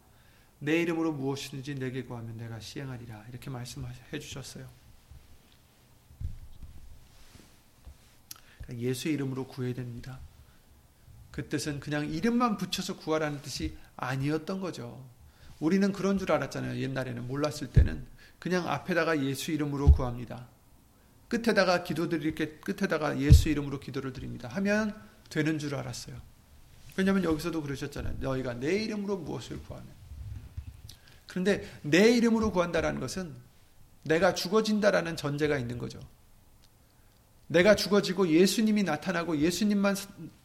내 0.59 0.79
이름으로 0.83 1.11
무엇이든지 1.13 1.75
내게 1.75 2.03
구하면 2.03 2.37
내가 2.37 2.59
시행하리라. 2.59 3.25
이렇게 3.29 3.49
말씀해 3.49 4.19
주셨어요. 4.19 4.69
그러니까 8.61 8.87
예수의 8.87 9.15
이름으로 9.15 9.47
구해야 9.47 9.73
됩니다. 9.73 10.19
그 11.31 11.47
뜻은 11.47 11.79
그냥 11.79 12.09
이름만 12.09 12.57
붙여서 12.57 12.97
구하라는 12.97 13.41
뜻이 13.41 13.77
아니었던 13.95 14.59
거죠. 14.59 15.03
우리는 15.59 15.91
그런 15.91 16.17
줄 16.17 16.31
알았잖아요. 16.31 16.79
옛날에는 16.79 17.27
몰랐을 17.27 17.67
때는 17.71 18.05
그냥 18.39 18.67
앞에다가 18.67 19.23
예수 19.23 19.51
이름으로 19.51 19.91
구합니다. 19.91 20.47
끝에다가 21.27 21.83
기도드릴 21.83 22.33
게 22.33 22.57
끝에다가 22.59 23.19
예수 23.19 23.49
이름으로 23.49 23.79
기도를 23.79 24.13
드립니다. 24.13 24.49
하면 24.49 24.95
되는 25.29 25.59
줄 25.59 25.75
알았어요. 25.75 26.15
왜냐하면 26.95 27.23
여기서도 27.23 27.61
그러셨잖아요. 27.61 28.15
너희가 28.19 28.55
내 28.55 28.83
이름으로 28.83 29.17
무엇을 29.17 29.61
구하면 29.63 29.87
그런데 31.27 31.69
내 31.83 32.09
이름으로 32.09 32.51
구한다라는 32.51 32.99
것은 32.99 33.33
내가 34.03 34.33
죽어진다라는 34.33 35.15
전제가 35.15 35.57
있는 35.57 35.77
거죠. 35.77 35.99
내가 37.47 37.75
죽어지고 37.75 38.29
예수님이 38.29 38.83
나타나고 38.83 39.37
예수님만 39.37 39.95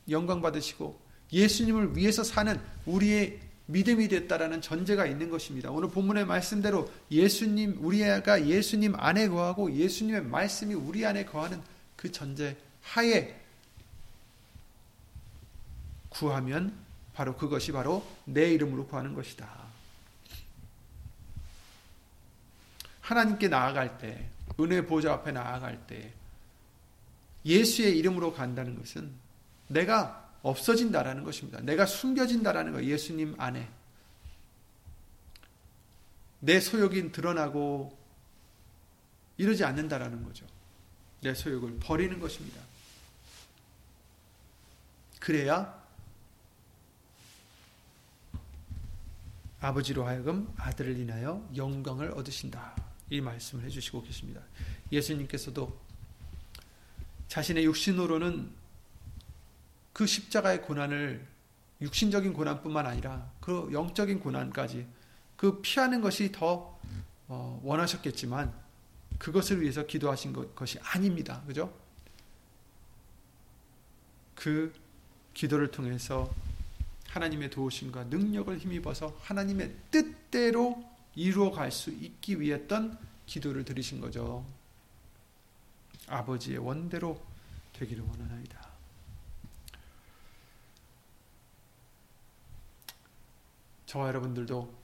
영광 0.09 0.41
받으시고 0.43 1.01
예수님을 1.33 1.97
위해서 1.97 2.23
사는 2.23 2.61
우리의 2.87 3.41
믿음이 3.67 4.09
됐다라는 4.09 4.61
전제가 4.61 5.07
있는 5.07 5.31
것입니다. 5.31 5.71
오늘 5.71 5.89
본문의 5.89 6.27
말씀대로 6.27 6.91
예수님 7.11 7.79
우리가 7.83 8.47
예수님 8.47 8.95
안에 8.97 9.29
거하고 9.29 9.73
예수님의 9.73 10.25
말씀이 10.25 10.75
우리 10.75 11.07
안에 11.07 11.25
거하는 11.25 11.63
그 11.97 12.13
전제 12.13 12.57
하에 12.83 13.41
구하면 16.11 16.75
바로 17.15 17.37
그것이 17.37 17.73
바로 17.73 18.07
내 18.25 18.53
이름으로 18.53 18.87
구하는 18.87 19.15
것이다. 19.15 19.49
하나님께 23.01 23.49
나아갈 23.49 23.99
때 23.99 24.29
은혜 24.61 24.85
보좌 24.85 25.13
앞에 25.15 25.33
나아갈 25.33 25.87
때 25.87 26.13
예수의 27.45 27.99
이름으로 27.99 28.33
간다는 28.33 28.79
것은 28.79 29.24
내가 29.69 30.33
없어진다라는 30.43 31.25
것입니다. 31.25 31.61
내가 31.61 31.87
숨겨진다라는 31.87 32.73
거 32.73 32.85
예수님 32.85 33.35
안에 33.39 33.69
내 36.41 36.61
소욕이 36.61 37.13
드러나고 37.13 37.99
이러지 39.39 39.65
않는다라는 39.65 40.23
거죠. 40.25 40.47
내 41.23 41.33
소욕을 41.33 41.79
버리는 41.81 42.21
것입니다. 42.21 42.61
그래야 45.19 45.83
아버지로 49.61 50.07
하여금 50.07 50.53
아들을 50.59 50.99
인하여 50.99 51.49
영광을 51.57 52.11
얻으신다. 52.11 52.77
이 53.09 53.23
말씀을 53.23 53.65
해주시고 53.65 54.03
계십니다. 54.03 54.43
예수님께서도 54.93 55.81
자신의 57.29 57.65
육신으로는 57.65 58.64
그 59.95 60.07
십자가의 60.07 60.61
고난을 60.61 61.27
육신적인 61.81 62.35
고난뿐만 62.35 62.85
아니라 62.85 63.31
그 63.41 63.71
영적인 63.73 64.21
고난까지 64.21 64.87
그 65.37 65.63
피하는 65.63 66.03
것이 66.03 66.31
더 66.33 66.79
어, 67.29 67.61
원하셨겠지만 67.63 68.53
그것을 69.19 69.63
위해서 69.63 69.87
기도하신 69.87 70.55
것이 70.55 70.79
아닙니다. 70.81 71.43
그죠? 71.47 71.73
그 74.35 74.75
기도를 75.33 75.71
통해서 75.71 76.31
하나님의 77.09 77.51
도우심과 77.51 78.05
능력을 78.05 78.59
힘입어서 78.59 79.17
하나님의 79.23 79.75
뜻대로 79.91 80.85
이루어 81.15 81.53
갈 81.53 81.71
수 81.71 81.91
있기 81.91 82.41
위했던 82.41 82.99
기도를 83.27 83.65
드리신 83.65 84.01
거죠. 84.01 84.45
아버지의 86.09 86.59
원대로 86.59 87.23
되기를 87.75 88.03
원하나이다. 88.03 88.74
저와 93.95 94.09
여러분들도 94.09 94.75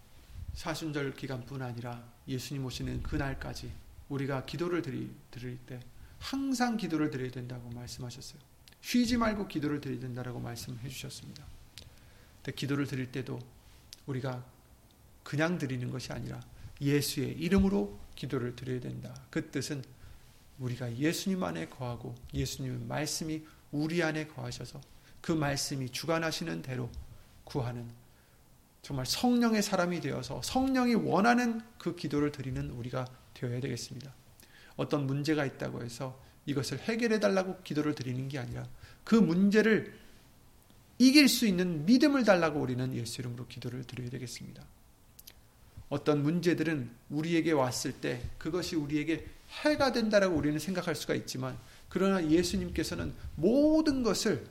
사순절 0.54 1.14
기간뿐 1.14 1.62
아니라 1.62 2.00
예수님 2.28 2.64
오시는 2.64 3.02
그날까지 3.02 3.72
우리가 4.08 4.46
기도를 4.46 4.82
드리, 4.82 5.10
드릴 5.32 5.58
때 5.66 5.80
항상 6.20 6.76
기도를 6.76 7.10
드려야 7.10 7.28
된다고 7.32 7.68
말씀하셨어요. 7.70 8.40
쉬지 8.80 9.16
말고 9.16 9.48
기도를 9.48 9.80
드려야 9.80 9.98
된다고 9.98 10.38
말씀해 10.38 10.88
주셨습니다. 10.88 11.44
근데 12.36 12.52
기도를 12.52 12.86
드릴 12.86 13.10
때도 13.10 13.40
우리가 14.06 14.44
그냥 15.24 15.58
드리는 15.58 15.90
것이 15.90 16.12
아니라 16.12 16.40
예수의 16.80 17.32
이름으로 17.32 17.98
기도를 18.14 18.54
드려야 18.54 18.78
된다. 18.78 19.12
그 19.28 19.50
뜻은 19.50 19.82
우리가 20.60 20.96
예수님 20.96 21.42
안에 21.42 21.66
거하고 21.66 22.14
예수님의 22.32 22.86
말씀이 22.86 23.44
우리 23.72 24.04
안에 24.04 24.28
거하셔서 24.28 24.80
그 25.20 25.32
말씀이 25.32 25.90
주관하시는 25.90 26.62
대로 26.62 26.88
구하는 27.42 27.90
정말 28.82 29.06
성령의 29.06 29.62
사람이 29.62 30.00
되어서 30.00 30.40
성령이 30.42 30.94
원하는 30.94 31.60
그 31.78 31.94
기도를 31.96 32.32
드리는 32.32 32.70
우리가 32.70 33.06
되어야 33.34 33.60
되겠습니다. 33.60 34.12
어떤 34.76 35.06
문제가 35.06 35.44
있다고 35.44 35.82
해서 35.82 36.18
이것을 36.46 36.78
해결해 36.78 37.20
달라고 37.20 37.58
기도를 37.62 37.94
드리는 37.94 38.28
게 38.28 38.38
아니라 38.38 38.66
그 39.04 39.14
문제를 39.14 39.94
이길 40.98 41.28
수 41.28 41.46
있는 41.46 41.86
믿음을 41.86 42.24
달라고 42.24 42.60
우리는 42.60 42.94
예수 42.94 43.20
이름으로 43.20 43.46
기도를 43.46 43.84
드려야 43.84 44.10
되겠습니다. 44.10 44.64
어떤 45.88 46.22
문제들은 46.22 46.90
우리에게 47.10 47.52
왔을 47.52 47.92
때 47.92 48.22
그것이 48.38 48.76
우리에게 48.76 49.26
해가 49.64 49.92
된다라고 49.92 50.36
우리는 50.36 50.58
생각할 50.58 50.94
수가 50.94 51.14
있지만 51.14 51.58
그러나 51.88 52.24
예수님께서는 52.30 53.12
모든 53.34 54.02
것을 54.02 54.46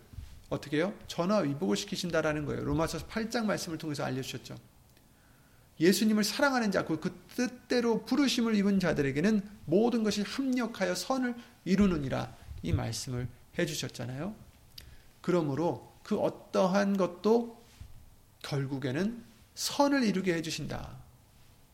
어떻게 0.50 0.78
해요? 0.78 0.94
전화 1.08 1.40
위복을 1.40 1.78
시키신다라는 1.78 2.46
거예요. 2.46 2.64
로마서 2.64 3.08
8장 3.08 3.46
말씀을 3.46 3.78
통해서 3.78 4.04
알려주셨죠. 4.04 4.56
예수님을 5.80 6.24
사랑하는 6.24 6.72
자, 6.72 6.86
그 6.86 7.00
뜻대로 7.36 8.04
부르심을 8.04 8.56
입은 8.56 8.80
자들에게는 8.80 9.42
모든 9.66 10.04
것이 10.04 10.24
합력하여 10.24 10.96
선을 10.96 11.36
이루느니라 11.64 12.36
이 12.64 12.74
말씀을 12.74 13.28
해주셨잖아요. 13.58 14.36
그러므로 15.22 15.94
그 16.04 16.18
어떠한 16.20 16.98
것도 16.98 17.64
결국에는 18.42 19.24
선을 19.56 20.04
이루게 20.04 20.34
해주신다. 20.34 20.98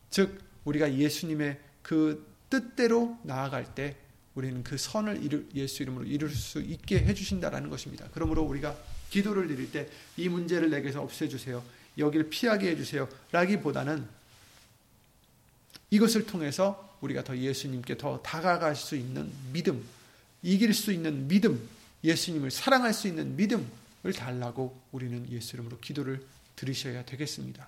즉, 0.10 0.44
우리가 0.66 0.94
예수님의 0.94 1.60
그 1.82 2.36
뜻대로 2.50 3.18
나아갈 3.24 3.74
때 3.74 3.96
우리는 4.36 4.64
그 4.64 4.78
선을 4.78 5.24
이루, 5.24 5.44
예수 5.56 5.82
이름으로 5.84 6.06
이룰 6.06 6.30
수 6.30 6.62
있게 6.62 7.00
해주신다라는 7.00 7.70
것입니다. 7.70 8.08
그러므로 8.14 8.44
우리가 8.44 8.78
기도를 9.10 9.48
드릴 9.48 9.72
때 9.72 9.90
이 10.18 10.30
문제를 10.30 10.70
내게서 10.70 11.02
없애주세요. 11.02 11.64
여기를 11.98 12.30
피하게 12.30 12.72
해주세요. 12.72 13.08
라기보다는 13.32 14.06
이것을 15.90 16.26
통해서 16.26 16.98
우리가 17.02 17.24
더 17.24 17.38
예수님께 17.38 17.98
더 17.98 18.22
다가갈 18.22 18.76
수 18.76 18.96
있는 18.96 19.32
믿음, 19.54 19.86
이길 20.42 20.74
수 20.74 20.92
있는 20.92 21.28
믿음, 21.28 21.68
예수님을 22.04 22.52
사랑할 22.52 22.94
수 22.94 23.08
있는 23.08 23.36
믿음을 23.36 24.14
달라고 24.16 24.80
우리는 24.92 25.30
예수 25.32 25.56
이름으로 25.56 25.80
기도를 25.80 26.26
드리셔야 26.56 27.06
되겠습니다. 27.06 27.68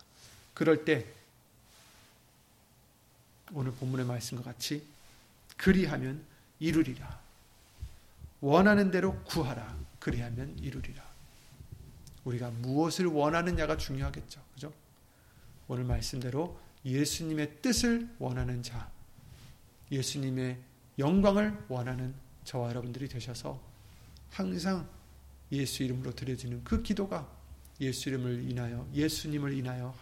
그럴 0.53 0.83
때 0.85 1.05
오늘 3.53 3.71
본문의 3.73 4.05
말씀과 4.05 4.43
같이 4.43 4.83
그리하면 5.55 6.21
이루리라. 6.59 7.19
원하는 8.41 8.91
대로 8.91 9.21
구하라. 9.23 9.77
그리하면 9.99 10.57
이루리라. 10.59 11.03
우리가 12.23 12.49
무엇을 12.51 13.05
원하느냐가 13.07 13.77
중요하겠죠. 13.77 14.41
그죠? 14.53 14.73
오늘 15.67 15.83
말씀대로 15.85 16.59
예수님의 16.85 17.61
뜻을 17.61 18.09
원하는 18.19 18.63
자, 18.63 18.89
예수님의 19.91 20.57
영광을 20.99 21.57
원하는 21.67 22.13
저와 22.43 22.69
여러분들이 22.69 23.07
되셔서 23.07 23.61
항상 24.29 24.87
예수 25.51 25.83
이름으로 25.83 26.13
드려지는 26.13 26.63
그 26.63 26.81
기도가 26.81 27.29
예수 27.79 28.09
이름을 28.09 28.49
인하여 28.49 28.87
예수님을 28.93 29.53
인하여 29.53 29.95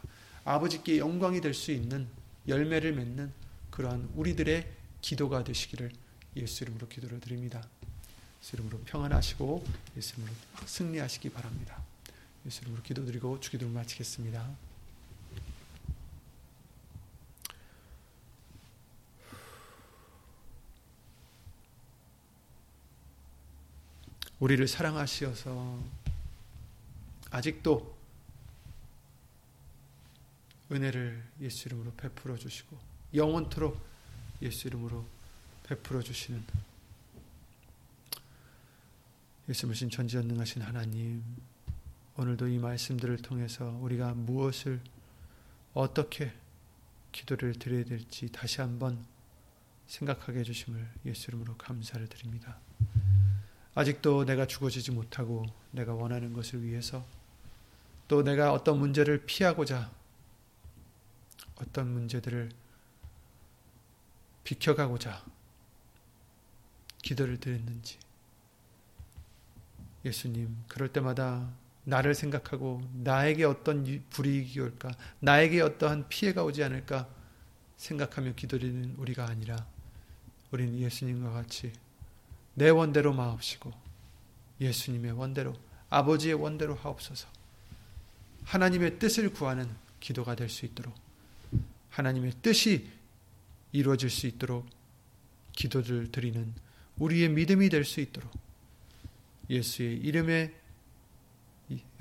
아버지께 0.43 0.97
영광이 0.97 1.41
될 1.41 1.53
수 1.53 1.71
있는 1.71 2.07
열매를 2.47 2.93
맺는 2.93 3.31
그러한 3.71 4.09
우리들의 4.15 4.71
기도가 5.01 5.43
되시기를 5.43 5.91
예수 6.35 6.63
이름으로 6.63 6.87
기도를 6.87 7.19
드립니다. 7.19 7.67
예수 8.41 8.55
이름으로 8.55 8.79
평안하시고 8.79 9.65
예수 9.97 10.15
이름으로 10.15 10.33
승리하시기 10.65 11.29
바랍니다. 11.29 11.81
예수 12.45 12.61
이름으로 12.61 12.83
기도드리고 12.83 13.39
주기도를 13.39 13.73
마치겠습니다. 13.73 14.55
우리를 24.39 24.67
사랑하시어서 24.67 25.79
아직도 27.31 27.95
은혜를 30.71 31.23
예수 31.41 31.67
이름으로 31.67 31.93
베풀어 31.93 32.37
주시고 32.37 32.77
영원토록 33.13 33.79
예수 34.41 34.67
이름으로 34.67 35.05
베풀어 35.67 35.99
주시는 35.99 36.43
예수님 39.49 39.89
전지전능하신 39.89 40.61
하나님 40.61 41.23
오늘도 42.17 42.47
이 42.49 42.59
말씀들을 42.59 43.17
통해서 43.17 43.65
우리가 43.81 44.13
무엇을 44.13 44.79
어떻게 45.73 46.31
기도를 47.11 47.53
드려야 47.53 47.83
될지 47.83 48.31
다시 48.31 48.61
한번 48.61 49.03
생각하게 49.87 50.39
해주심을 50.39 50.87
예수 51.07 51.31
이름으로 51.31 51.57
감사를 51.57 52.07
드립니다. 52.09 52.59
아직도 53.73 54.25
내가 54.25 54.45
죽어지지 54.45 54.91
못하고 54.91 55.47
내가 55.71 55.95
원하는 55.95 56.31
것을 56.31 56.63
위해서 56.63 57.03
또 58.07 58.23
내가 58.23 58.53
어떤 58.53 58.77
문제를 58.77 59.25
피하고자 59.25 59.91
어떤 61.55 61.91
문제들을 61.91 62.51
비켜가고자 64.43 65.34
기도를 67.05 67.39
드렸는지. 67.39 67.99
예수님 70.03 70.63
그럴 70.67 70.91
때마다 70.91 71.53
나를 71.83 72.15
생각하고 72.15 72.81
나에게 72.93 73.43
어떤 73.43 74.03
불이익이 74.09 74.59
올까 74.59 74.89
나에게 75.19 75.61
어떠한 75.61 76.09
피해가 76.09 76.43
오지 76.43 76.63
않을까 76.63 77.07
생각하며 77.77 78.33
기도드리는 78.33 78.95
우리가 78.97 79.27
아니라 79.27 79.67
우리는 80.51 80.79
예수님과 80.79 81.31
같이 81.31 81.71
내 82.55 82.69
원대로 82.69 83.13
마옵시고 83.13 83.71
예수님의 84.59 85.11
원대로 85.11 85.53
아버지의 85.89 86.33
원대로 86.33 86.73
하옵소서. 86.73 87.27
하나님의 88.45 88.97
뜻을 88.97 89.31
구하는 89.31 89.69
기도가 89.99 90.35
될 90.35 90.49
수 90.49 90.65
있도록 90.65 90.93
하나님의 91.91 92.33
뜻이 92.41 92.89
이루어질 93.71 94.09
수 94.09 94.25
있도록 94.27 94.67
기도를 95.53 96.11
드리는 96.11 96.53
우리의 96.97 97.29
믿음이 97.29 97.69
될 97.69 97.83
수 97.83 97.99
있도록 98.01 98.31
예수의 99.49 99.97
이름의 99.97 100.53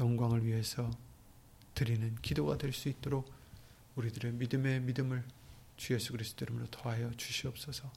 영광을 0.01 0.45
위해서 0.47 0.90
드리는 1.74 2.14
기도가 2.22 2.57
될 2.59 2.72
수 2.72 2.88
있도록 2.88 3.32
우리들의 3.97 4.32
믿음의 4.32 4.80
믿음을 4.82 5.24
주 5.76 5.95
예수 5.95 6.12
그리스도 6.12 6.45
이름으로 6.45 6.66
더하여 6.70 7.11
주시옵소서. 7.16 7.90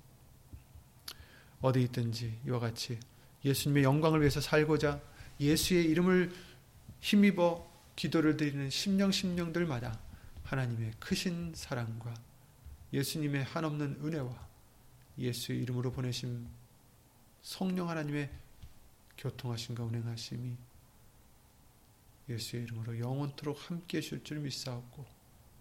어디 1.62 1.82
있든지 1.84 2.40
이와 2.46 2.60
같이 2.60 3.00
예수님의 3.46 3.84
영광을 3.84 4.20
위해서 4.22 4.42
살고자 4.42 5.02
예수의 5.40 5.86
이름을 5.86 6.34
힘입어 7.00 7.68
기도를 7.96 8.38
드리는 8.38 8.70
심령 8.70 9.12
심령들마다 9.12 10.00
하나님의 10.44 10.94
크신 11.00 11.54
사랑과 11.56 12.14
예수님의 12.94 13.44
한없는 13.44 14.00
은혜와 14.04 14.48
예수의 15.18 15.62
이름으로 15.64 15.92
보내신 15.92 16.48
성령 17.48 17.90
하나님의 17.90 18.30
교통하심과 19.18 19.82
운행하심이 19.82 20.58
예수의 22.28 22.64
이름으로 22.64 23.00
영원토록 23.00 23.72
함께 23.72 24.00
하실 24.00 24.22
줄 24.22 24.40
믿사옵고 24.40 25.06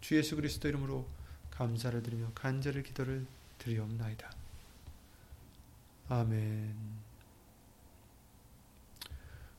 주 0.01 0.17
예수 0.17 0.35
그리스도 0.35 0.67
이름으로 0.67 1.09
감사를 1.53 2.03
드리며 2.03 2.33
간절히 2.35 2.83
기도를 2.83 3.25
드리옵나이다. 3.59 4.29
아멘. 6.09 6.75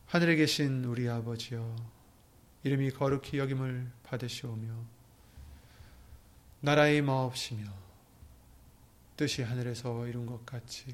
하늘에 0.07 0.35
계신 0.35 0.83
우리 0.83 1.07
아버지여 1.07 1.77
이름이 2.63 2.91
거룩히 2.91 3.37
여김을 3.37 3.89
받으시오며 4.03 4.75
나라의 6.59 7.01
마옵시며 7.03 7.71
뜻이 9.15 9.43
하늘에서 9.43 10.05
이룬 10.07 10.25
것 10.25 10.45
같이 10.45 10.93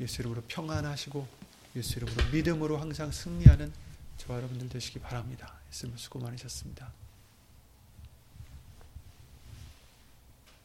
예수 0.00 0.22
이름으로 0.22 0.42
평안하시고 0.48 1.28
예수 1.76 1.98
이름으로 1.98 2.30
믿음으로 2.32 2.78
항상 2.78 3.10
승리하는 3.12 3.72
저와 4.16 4.38
여러분들 4.38 4.68
되시기 4.68 4.98
바랍니다. 4.98 5.54
예수님 5.70 5.96
수고 5.98 6.18
많으셨습니다. 6.20 6.99